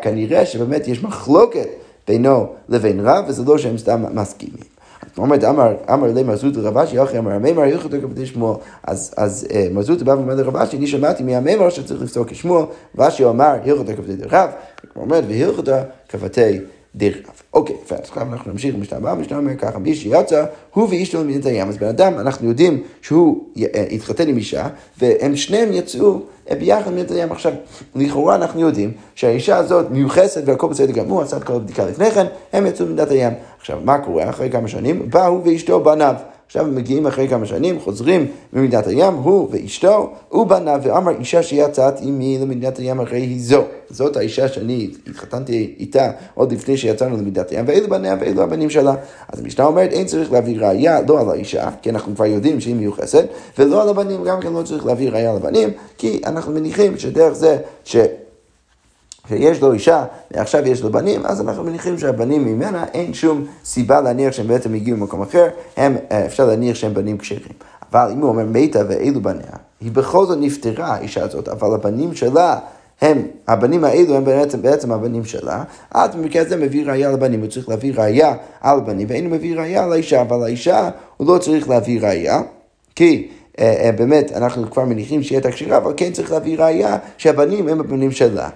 כנראה 0.02 0.46
שבאמת 0.46 0.88
יש 0.88 1.04
מחלוקת 1.04 1.68
בינו 2.08 2.54
לבין 2.70 3.00
רב, 3.00 3.26
וזה 3.28 3.44
לא 3.46 3.58
שהם 3.58 3.78
סתם 3.78 4.06
מסכימים. 4.14 4.78
אומרת, 5.18 5.44
אמר 5.90 6.14
לי 6.16 6.24
מזות 6.24 6.56
לרבשי, 6.56 7.04
אחרי 7.04 7.20
אמר 7.20 7.32
המימר, 7.32 7.66
ילכו 7.66 7.90
כבתי 7.90 8.26
שמואל. 8.26 8.58
אז 8.84 9.48
אה, 9.52 9.68
מזות 9.72 10.04
בא 10.04 10.12
ואומר 10.12 10.36
לרבשי, 10.36 10.78
אני 10.78 10.88
שמעתי 10.88 11.24
מהמימר 11.24 11.70
שצריך 11.70 12.02
לפסוק 12.02 12.30
כשמואל, 12.30 12.66
רבשי 12.98 13.26
אמר, 13.26 13.56
הלכו 13.66 13.86
כבתי 13.86 14.16
דרב, 14.16 14.50
כמו 14.94 15.02
אומרת, 15.02 15.24
והלכו 15.28 15.62
כבתי 16.10 16.60
דרך. 16.98 17.18
אוקיי, 17.54 17.76
יפה, 17.84 17.96
אז 17.96 18.02
עכשיו 18.02 18.34
אנחנו 18.34 18.52
נמשיך 18.52 18.76
במשנה 18.76 18.98
הבאה, 18.98 19.12
המשנה 19.12 19.38
אומר 19.38 19.56
ככה, 19.56 19.80
מי 19.80 19.96
שיצא, 19.96 20.46
הוא 20.74 20.88
ואשתו 20.92 21.24
למדינת 21.24 21.46
הים. 21.46 21.70
אז 21.70 21.78
בן 21.78 21.88
אדם, 21.88 22.20
אנחנו 22.20 22.48
יודעים 22.48 22.84
שהוא 23.02 23.44
אה, 23.58 23.86
התחתן 23.92 24.28
עם 24.28 24.38
אישה, 24.38 24.68
והם 25.02 25.36
שניהם 25.36 25.74
יצאו 25.74 26.20
אה, 26.52 26.56
ביחד 26.56 26.92
למדינת 26.92 27.12
הים. 27.12 27.32
עכשיו, 27.32 27.54
לכאורה 27.96 28.36
אנחנו 28.36 28.62
יודעים 28.62 28.92
שהאישה 29.16 29.58
הזאת 29.58 29.92
מיוחסת 29.92 30.42
והכל 30.46 30.68
בסדר 30.68 30.92
גמור, 30.92 31.22
עשה 31.22 31.38
את 31.38 31.44
כל 31.44 31.54
הבדיקה 31.54 31.86
לפני 31.86 32.12
כן, 32.12 32.26
הם 32.54 32.66
יצאו 32.66 32.86
למדינת 32.86 33.12
הים. 33.12 33.34
עכשיו, 33.60 33.80
מה 33.84 33.98
קורה? 33.98 34.30
אחרי 34.30 34.50
כמה 34.50 34.68
שנים, 34.68 35.10
באו 35.10 35.44
ואשתו 35.46 35.80
בניו. 35.80 36.16
עכשיו 36.48 36.66
הם 36.66 36.76
מגיעים 36.76 37.08
אחרי 37.08 37.28
כמה 37.28 37.46
שנים, 37.46 37.80
חוזרים 37.80 38.26
ממדינת 38.54 38.88
הים, 38.88 39.14
הוא 39.14 39.50
ואשתו, 39.52 40.10
הוא 40.30 40.48
בנה 40.48 40.78
ואמר 40.84 41.12
אישה 41.20 41.44
שיצאת 41.44 41.94
עמי 42.02 42.38
למדינת 42.42 42.78
הים 42.78 43.00
הרי 43.00 43.20
היא 43.20 43.42
זו. 43.42 43.64
זאת 43.90 44.18
האישה 44.18 44.48
שאני 44.48 44.90
התחתנתי 45.08 45.76
איתה 45.80 46.12
עוד 46.34 46.52
לפני 46.52 46.78
שיצאנו 46.78 47.18
למדינת 47.18 47.50
הים, 47.50 47.66
ואלו 47.68 47.90
בניה 47.90 48.16
ואלו 48.20 48.44
הבנים 48.44 48.70
שלה. 48.70 48.96
אז 49.30 49.40
המשנה 49.40 49.66
אומרת, 49.66 49.92
אין 49.92 50.06
צריך 50.06 50.32
להביא 50.32 50.60
ראייה 50.60 51.02
לא 51.08 51.22
על 51.22 51.30
האישה, 51.30 51.70
כי 51.82 51.90
אנחנו 51.90 52.16
כבר 52.16 52.26
יודעים 52.26 52.60
שהיא 52.60 52.76
מיוחסת, 52.76 53.26
ולא 53.58 53.82
על 53.82 53.90
הבנים, 53.90 54.24
גם 54.24 54.40
כן 54.40 54.54
לא 54.54 54.64
צריך 54.64 54.86
להביא 54.86 55.10
ראייה 55.10 55.32
על 55.32 55.38
הבנים, 55.38 55.70
כי 55.98 56.22
אנחנו 56.26 56.54
מניחים 56.54 56.98
שדרך 56.98 57.34
זה 57.34 57.58
ש... 57.84 57.96
שיש 59.30 59.62
לו 59.62 59.74
אישה 59.74 60.06
ועכשיו 60.32 60.68
יש 60.68 60.82
לו 60.82 60.92
בנים, 60.92 61.26
אז 61.26 61.42
אנחנו 61.42 61.64
מניחים 61.64 61.98
שהבנים 61.98 62.46
ממנה 62.46 62.86
אין 62.94 63.14
שום 63.14 63.46
סיבה 63.66 64.02
להניח 64.02 64.34
שהם 64.34 64.48
בעצם 64.48 64.74
הגיעו 64.74 64.98
ממקום 64.98 65.22
אחר, 65.22 65.48
הם, 65.78 65.98
אה, 66.12 66.26
אפשר 66.26 66.46
להניח 66.46 66.76
שהם 66.76 66.94
בנים 66.94 67.18
כשרים. 67.18 67.54
אבל 67.92 68.10
אם 68.12 68.20
הוא 68.20 68.30
אומר 68.30 68.44
מתה 68.52 68.80
ואילו 68.90 69.22
בניה, 69.22 69.52
היא 69.82 69.92
בכל 69.92 70.26
זאת 70.26 70.38
נפטרה, 70.42 70.94
האישה 70.94 71.24
הזאת, 71.24 71.48
אבל 71.48 71.74
הבנים 71.74 72.16
שלה 72.16 72.60
הם, 73.02 73.28
הבנים 73.48 73.84
האלו 73.84 74.16
הם 74.16 74.26
בעצם, 74.26 74.62
בעצם 74.62 74.92
הבנים 74.92 75.26
שלה, 75.26 75.64
אז 75.92 76.16
במקרה 76.16 76.42
הזה 76.42 76.58
מביא 76.58 76.86
ראייה 76.86 77.12
לבנים, 77.12 77.42
הוא 77.42 77.50
צריך 77.50 77.70
להביא 77.70 77.94
ראייה 77.96 78.36
על 78.62 78.78
הבנים, 78.78 79.08
ואין 79.10 79.30
מביא 79.30 79.56
ראייה 79.58 79.84
על 79.84 79.94
האישה, 79.94 80.22
אבל 80.22 80.44
האישה 80.44 80.90
הוא 81.18 81.34
לא 81.34 81.38
צריך 81.38 81.70
להביא 81.70 82.02
ראייה, 82.02 82.42
כי 82.96 83.28
אה, 83.60 83.86
אה, 83.86 83.92
באמת 83.92 84.32
אנחנו 84.32 84.72
כבר 84.72 84.86
מניחים 84.86 85.24
שהיא 85.24 85.36
הייתה 85.36 85.52
כשרה, 85.52 85.78
אבל 85.78 85.94
כן 85.98 86.12
צריך 86.12 86.32
להביא 86.32 86.58
ראייה 86.60 86.98
שהבנים 87.18 87.68
הם 87.68 87.80
הבנים 87.80 88.12
שלה. 88.12 88.50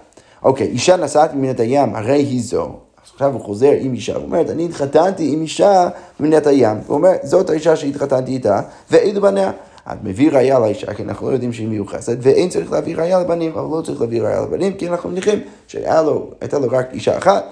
אוקיי, 0.43 0.67
אישה 0.67 0.97
נסעת 0.97 1.34
ממדינת 1.34 1.60
הים, 1.60 1.95
הרי 1.95 2.17
היא 2.17 2.43
זו. 2.43 2.69
עכשיו 3.13 3.34
הוא 3.34 3.41
חוזר 3.41 3.71
עם 3.80 3.93
אישה, 3.93 4.15
הוא 4.15 4.23
אומר, 4.23 4.51
אני 4.51 4.65
התחתנתי 4.65 5.34
עם 5.34 5.41
אישה 5.41 5.89
ממדינת 6.19 6.47
הים. 6.47 6.77
הוא 6.88 6.97
אומר, 6.97 7.12
זאת 7.23 7.49
האישה 7.49 7.75
שהתחתנתי 7.75 8.32
איתה, 8.32 8.62
ואלו 8.91 9.21
בניה. 9.21 9.51
את 9.91 9.97
מביא 10.04 10.32
ראייה 10.32 10.60
לאישה, 10.60 10.93
כי 10.93 11.04
אנחנו 11.04 11.27
לא 11.27 11.34
יודעים 11.34 11.54
שהיא 11.54 11.67
מיוחסת, 11.67 12.17
ואין 12.21 12.49
צריך 12.49 12.71
להביא 12.71 12.95
ראייה 12.95 13.19
לבנים, 13.19 13.51
אבל 13.51 13.77
לא 13.77 13.82
צריך 13.82 14.01
להביא 14.01 14.21
ראייה 14.21 14.41
לבנים, 14.41 14.73
כי 14.73 14.88
אנחנו 14.88 15.10
מניחים 15.10 15.39
שהייתה 15.67 16.01
לו 16.01 16.69
רק 16.71 16.93
אישה 16.93 17.17
אחת, 17.17 17.45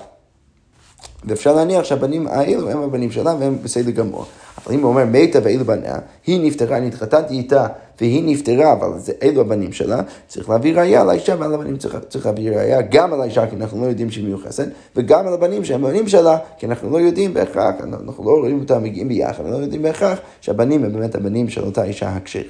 ואפשר 1.25 1.56
להניח 1.56 1.84
שהבנים 1.84 2.28
האלו 2.28 2.69
הם 2.69 2.82
הבנים 2.82 3.12
שלה 3.12 3.36
והם 3.39 3.58
בסדר 3.63 3.91
גמור. 3.91 4.25
אבל 4.65 4.75
אם 4.75 4.82
הוא 4.82 4.89
אומר 4.89 5.06
מתה 5.06 5.39
ואלו 5.43 5.65
בניה, 5.65 5.95
היא 6.28 6.47
נפטרה, 6.47 6.78
אני 6.78 6.88
התחתנתי 6.88 7.34
איתה 7.34 7.67
והיא 8.02 8.24
נפטרה, 8.26 8.74
אבל 8.74 9.00
זה 9.00 9.14
אלו 9.24 9.42
הבנים 9.42 9.72
שלה, 9.72 10.02
צריך 10.28 10.50
להביא 10.50 10.76
ראייה 10.76 11.02
על 11.02 11.10
האישה 11.10 11.36
ועל 11.40 11.54
הבנים 11.54 11.78
צריך, 11.78 11.98
צריך 12.10 12.26
להביא 12.26 12.52
ראייה 12.52 12.82
גם 12.82 13.14
על 13.14 13.22
האישה, 13.22 13.48
כי 13.48 13.56
אנחנו 13.56 13.82
לא 13.82 13.88
יודעים 13.88 14.12
שהיא 14.12 14.26
מיוחסת, 14.26 14.68
וגם 14.96 15.28
על 15.28 15.34
הבנים 15.34 15.66
שהם 15.66 15.86
הבנים 15.86 16.08
שלה, 16.08 16.38
כי 16.58 16.66
אנחנו 16.66 16.90
לא 16.90 16.98
יודעים 16.98 17.34
בהכרח, 17.34 17.76
אנחנו 17.84 18.24
לא 18.26 18.32
רואים 18.32 18.60
אותם 18.60 18.84
מגיעים 18.84 19.08
ביחד, 19.08 19.46
אנחנו 19.46 19.52
לא 19.52 19.64
יודעים 19.64 19.82
בהכרח 19.82 20.20
שהבנים 20.42 20.84
הם 20.84 20.94
באמת 20.94 21.16
הבנים 21.16 21.50
של 21.50 21.66
אותה 21.66 21.84
אישה 21.84 22.10
הכשרה. 22.10 22.44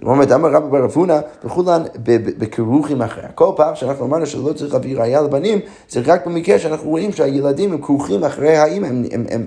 זאת 0.00 0.06
אומרת, 0.06 0.32
אמר 0.32 0.48
רבא 0.48 0.66
בר 0.66 0.84
אבונה, 0.84 1.20
וכולן 1.44 1.82
בכרוכים 2.38 3.02
אחריה. 3.02 3.28
כל 3.28 3.52
פעם 3.56 3.74
שאנחנו 3.74 4.04
אמרנו 4.06 4.26
שלא 4.26 4.52
צריך 4.52 4.74
להביא 4.74 4.98
ראייה 4.98 5.22
לבנים, 5.22 5.58
זה 5.88 6.00
רק 6.06 6.26
במקרה 6.26 6.58
שאנחנו 6.58 6.90
רואים 6.90 7.12
שהילדים 7.12 7.72
הם 7.72 7.82
כרוכים 7.82 8.24
אחרי 8.24 8.56
האמא, 8.56 8.88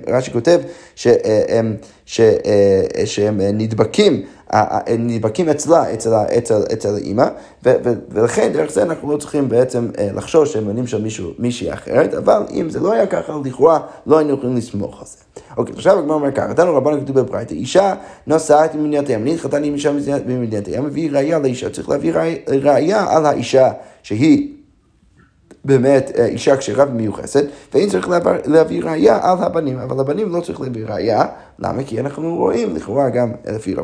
רש"י 0.07 0.31
כותב 0.31 0.59
שהם, 0.95 1.75
שהם 3.05 3.41
נדבקים. 3.41 4.23
נדבקים 4.99 5.49
אצלה, 5.49 5.93
אצל, 5.93 6.09
אצל, 6.37 6.61
אצל 6.73 6.95
האימא, 6.95 7.25
ולכן 8.09 8.51
דרך 8.53 8.71
זה 8.71 8.83
אנחנו 8.83 9.11
לא 9.11 9.17
צריכים 9.17 9.49
בעצם 9.49 9.89
אה, 9.99 10.09
לחשוש 10.13 10.53
שהם 10.53 10.67
בנים 10.67 10.87
של 10.87 11.01
מישהו, 11.01 11.31
מישהי 11.39 11.73
אחרת, 11.73 12.13
אבל 12.13 12.43
אם 12.53 12.69
זה 12.69 12.79
לא 12.79 12.93
היה 12.93 13.07
ככה, 13.07 13.33
לכאורה 13.45 13.79
לא 14.05 14.17
היינו 14.17 14.33
יכולים 14.33 14.57
לסמוך 14.57 14.99
על 14.99 15.05
זה. 15.07 15.17
אוקיי, 15.57 15.75
עכשיו 15.75 15.99
הגמרא 15.99 16.15
אומר 16.15 16.31
ככה, 16.31 16.47
נתנו 16.47 16.75
רבנו 16.75 17.01
כתוב 17.01 17.19
בברייתא, 17.19 17.53
אישה 17.53 17.93
נוסעת 18.27 18.75
ממדינת 18.75 19.07
הים, 19.07 19.21
אני 19.21 19.33
התחתן 19.33 19.63
עם 19.63 19.73
אישה 19.73 19.91
ממדינת 20.25 20.67
הים, 20.67 20.85
מביא 20.85 21.11
ראייה 21.11 21.39
לאישה, 21.39 21.69
צריך 21.69 21.89
להביא 21.89 22.13
ראייה 22.47 23.05
על 23.09 23.25
האישה 23.25 23.71
שהיא 24.03 24.60
באמת 25.65 26.11
אה, 26.17 26.25
אישה 26.25 26.57
כשרה 26.57 26.85
ומיוחסת, 26.89 27.45
ואין 27.73 27.89
צריך 27.89 28.09
להביא 28.45 28.83
ראייה 28.83 29.19
על 29.21 29.37
הבנים, 29.43 29.79
אבל 29.79 29.99
הבנים 29.99 30.29
לא 30.29 30.41
צריך 30.41 30.61
להביא 30.61 30.85
ראייה, 30.87 31.25
למה? 31.59 31.83
כי 31.83 31.99
אנחנו 31.99 32.35
רואים 32.35 32.75
לכאורה 32.75 33.09
גם 33.09 33.31
לפי 33.45 33.75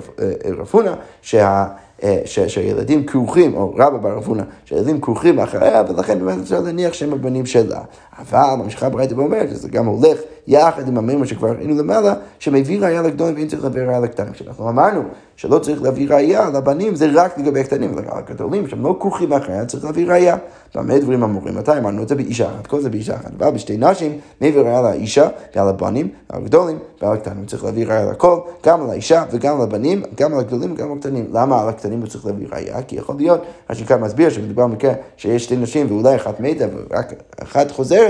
רפונה, 0.57 0.95
שה... 1.21 1.65
אה, 2.03 2.21
שהילדים 2.25 3.05
כרוכים, 3.05 3.53
או 3.53 3.73
רבא 3.77 3.97
בר 3.97 4.17
אבונה, 4.17 4.43
שהילדים 4.65 5.01
כרוכים 5.01 5.39
אחריה, 5.39 5.83
ולכן 5.89 6.19
באמת 6.19 6.41
אפשר 6.41 6.59
להניח 6.59 6.93
שהם 6.93 7.13
הבנים 7.13 7.45
שלה. 7.45 7.81
אבל 8.19 8.63
ממשיכה 8.63 8.89
ברייתא 8.89 9.13
ואומרת, 9.13 9.49
שזה 9.49 9.69
גם 9.69 9.85
הולך 9.85 10.17
יחד 10.47 10.87
עם 10.87 10.97
המימון 10.97 11.27
שכבר 11.27 11.51
ראינו 11.51 11.77
למעלה, 11.77 12.13
שמביא 12.39 12.81
ראייה 12.81 13.01
לגדולים 13.01 13.35
ואין 13.35 13.47
צריך 13.47 13.63
להביא 13.63 13.81
ראייה 13.81 13.99
לקטנים. 13.99 14.33
כשאנחנו 14.33 14.69
אמרנו 14.69 15.01
שלא 15.35 15.59
צריך 15.59 15.81
להביא 15.81 16.09
ראייה 16.09 16.49
לבנים, 16.49 16.95
זה 16.95 17.09
רק 17.13 17.37
לגבי 17.37 17.59
הקטנים, 17.59 17.93
אבל 17.93 18.03
הגדולים 18.11 18.67
שהם 18.67 18.83
לא 18.83 18.97
כרוכים 18.99 19.33
אחריה, 19.33 19.65
צריך 19.65 19.85
להביא 19.85 20.07
ראייה. 20.07 20.37
במה 20.75 20.99
דברים 20.99 21.23
אמורים? 21.23 21.57
מתי 21.57 21.71
אמרנו 21.77 22.03
את 22.03 22.07
זה 22.07 22.15
באישה 22.15 22.45
אחת? 22.45 22.67
כל 22.67 22.81
זה 22.81 22.89
באישה 22.89 23.15
אחת. 23.15 23.31
אבל 23.37 23.51
בשתי 23.51 23.77
נשים, 23.77 24.19
מביא 24.41 24.61
ראייה 24.61 24.81
לאישה 24.81 25.27
ועל 25.55 25.67
הבנים, 25.67 26.09
ועל 26.29 26.41
הגדולים 26.41 26.79
ועל 27.01 27.13
הקטנים. 27.13 27.45
צריך 27.45 27.63
להביא 27.63 27.87
ראייה 27.87 28.11
לכל, 28.11 28.39
גם 28.65 28.81
על 28.81 28.89
האישה 28.89 29.23
וגם 29.31 29.55
על 29.55 29.61
הבנים, 29.61 30.01
גם 30.15 30.33
על 30.33 30.39
הגדולים 30.39 30.71
וגם 30.71 30.91
על 30.91 30.97
הקטנים. 30.97 31.27
למה 31.33 31.61
על 31.61 31.69
הקטנים 31.69 31.99
הוא 31.99 32.07
צריך 32.07 32.25
להביא 32.25 32.47
ראייה? 32.51 32.81
כי 32.81 32.95
יכול 32.95 33.15
להיות, 33.15 33.41
מה 33.69 33.75
שכאן 33.75 34.01
מסביר, 34.01 34.29
שמדובר 34.29 34.67
במקרה 34.67 34.93
שיש 35.17 35.43
שתי 35.43 35.55
נשים 35.55 35.87
ואולי 35.89 36.15
אחת 36.15 36.39
מתה 36.39 36.65
ורק 36.73 37.13
אחת 37.43 37.71
חוזרת, 37.71 38.06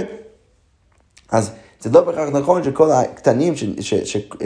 אז 1.32 1.52
זה 1.82 1.90
לא 1.90 2.02
בהכרח 2.02 2.30
נכון 2.30 2.64
שכל 2.64 2.92
הקטנים 2.92 3.54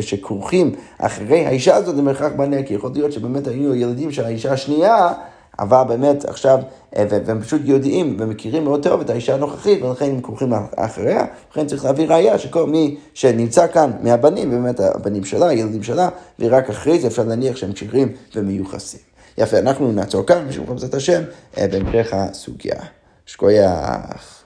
שכרוכים 0.01 0.75
אחרי 0.97 1.45
האישה 1.45 1.75
הזאת 1.75 1.95
זה 1.95 2.01
מרחק 2.01 2.31
בניה, 2.37 2.63
כי 2.63 2.73
יכול 2.73 2.91
להיות 2.93 3.11
שבאמת 3.11 3.47
היו 3.47 3.75
ילדים 3.75 4.11
של 4.11 4.25
האישה 4.25 4.53
השנייה, 4.53 5.13
אבל 5.59 5.83
באמת 5.87 6.25
עכשיו, 6.25 6.59
אה, 6.95 7.05
והם 7.09 7.41
פשוט 7.41 7.61
יודעים 7.65 8.17
ומכירים 8.19 8.63
מאוד 8.63 8.83
טוב 8.83 9.01
את 9.01 9.09
האישה 9.09 9.33
הנוכחית, 9.33 9.83
ולכן 9.83 10.05
הם 10.05 10.21
כרוכים 10.21 10.53
אחריה, 10.75 11.25
לכן 11.51 11.67
צריך 11.67 11.85
להביא 11.85 12.07
ראייה 12.07 12.39
שכל 12.39 12.67
מי 12.67 12.97
שנמצא 13.13 13.67
כאן 13.67 13.91
מהבנים, 14.01 14.49
באמת 14.49 14.79
הבנים 14.79 15.25
שלה, 15.25 15.47
הילדים 15.47 15.83
שלה, 15.83 16.09
ורק 16.39 16.69
אחרי 16.69 16.99
זה 16.99 17.07
אפשר 17.07 17.23
להניח 17.23 17.55
שהם 17.55 17.73
כשירים 17.73 18.11
ומיוחסים. 18.35 18.99
יפה, 19.37 19.59
אנחנו 19.59 19.91
נעצור 19.91 20.25
כאן, 20.25 20.45
ושוב 20.47 20.65
בעזרת 20.65 20.93
השם, 20.93 21.21
אה, 21.57 21.67
בהמשך 21.67 22.13
הסוגיה. 22.13 22.81
שכוייח. 23.25 24.40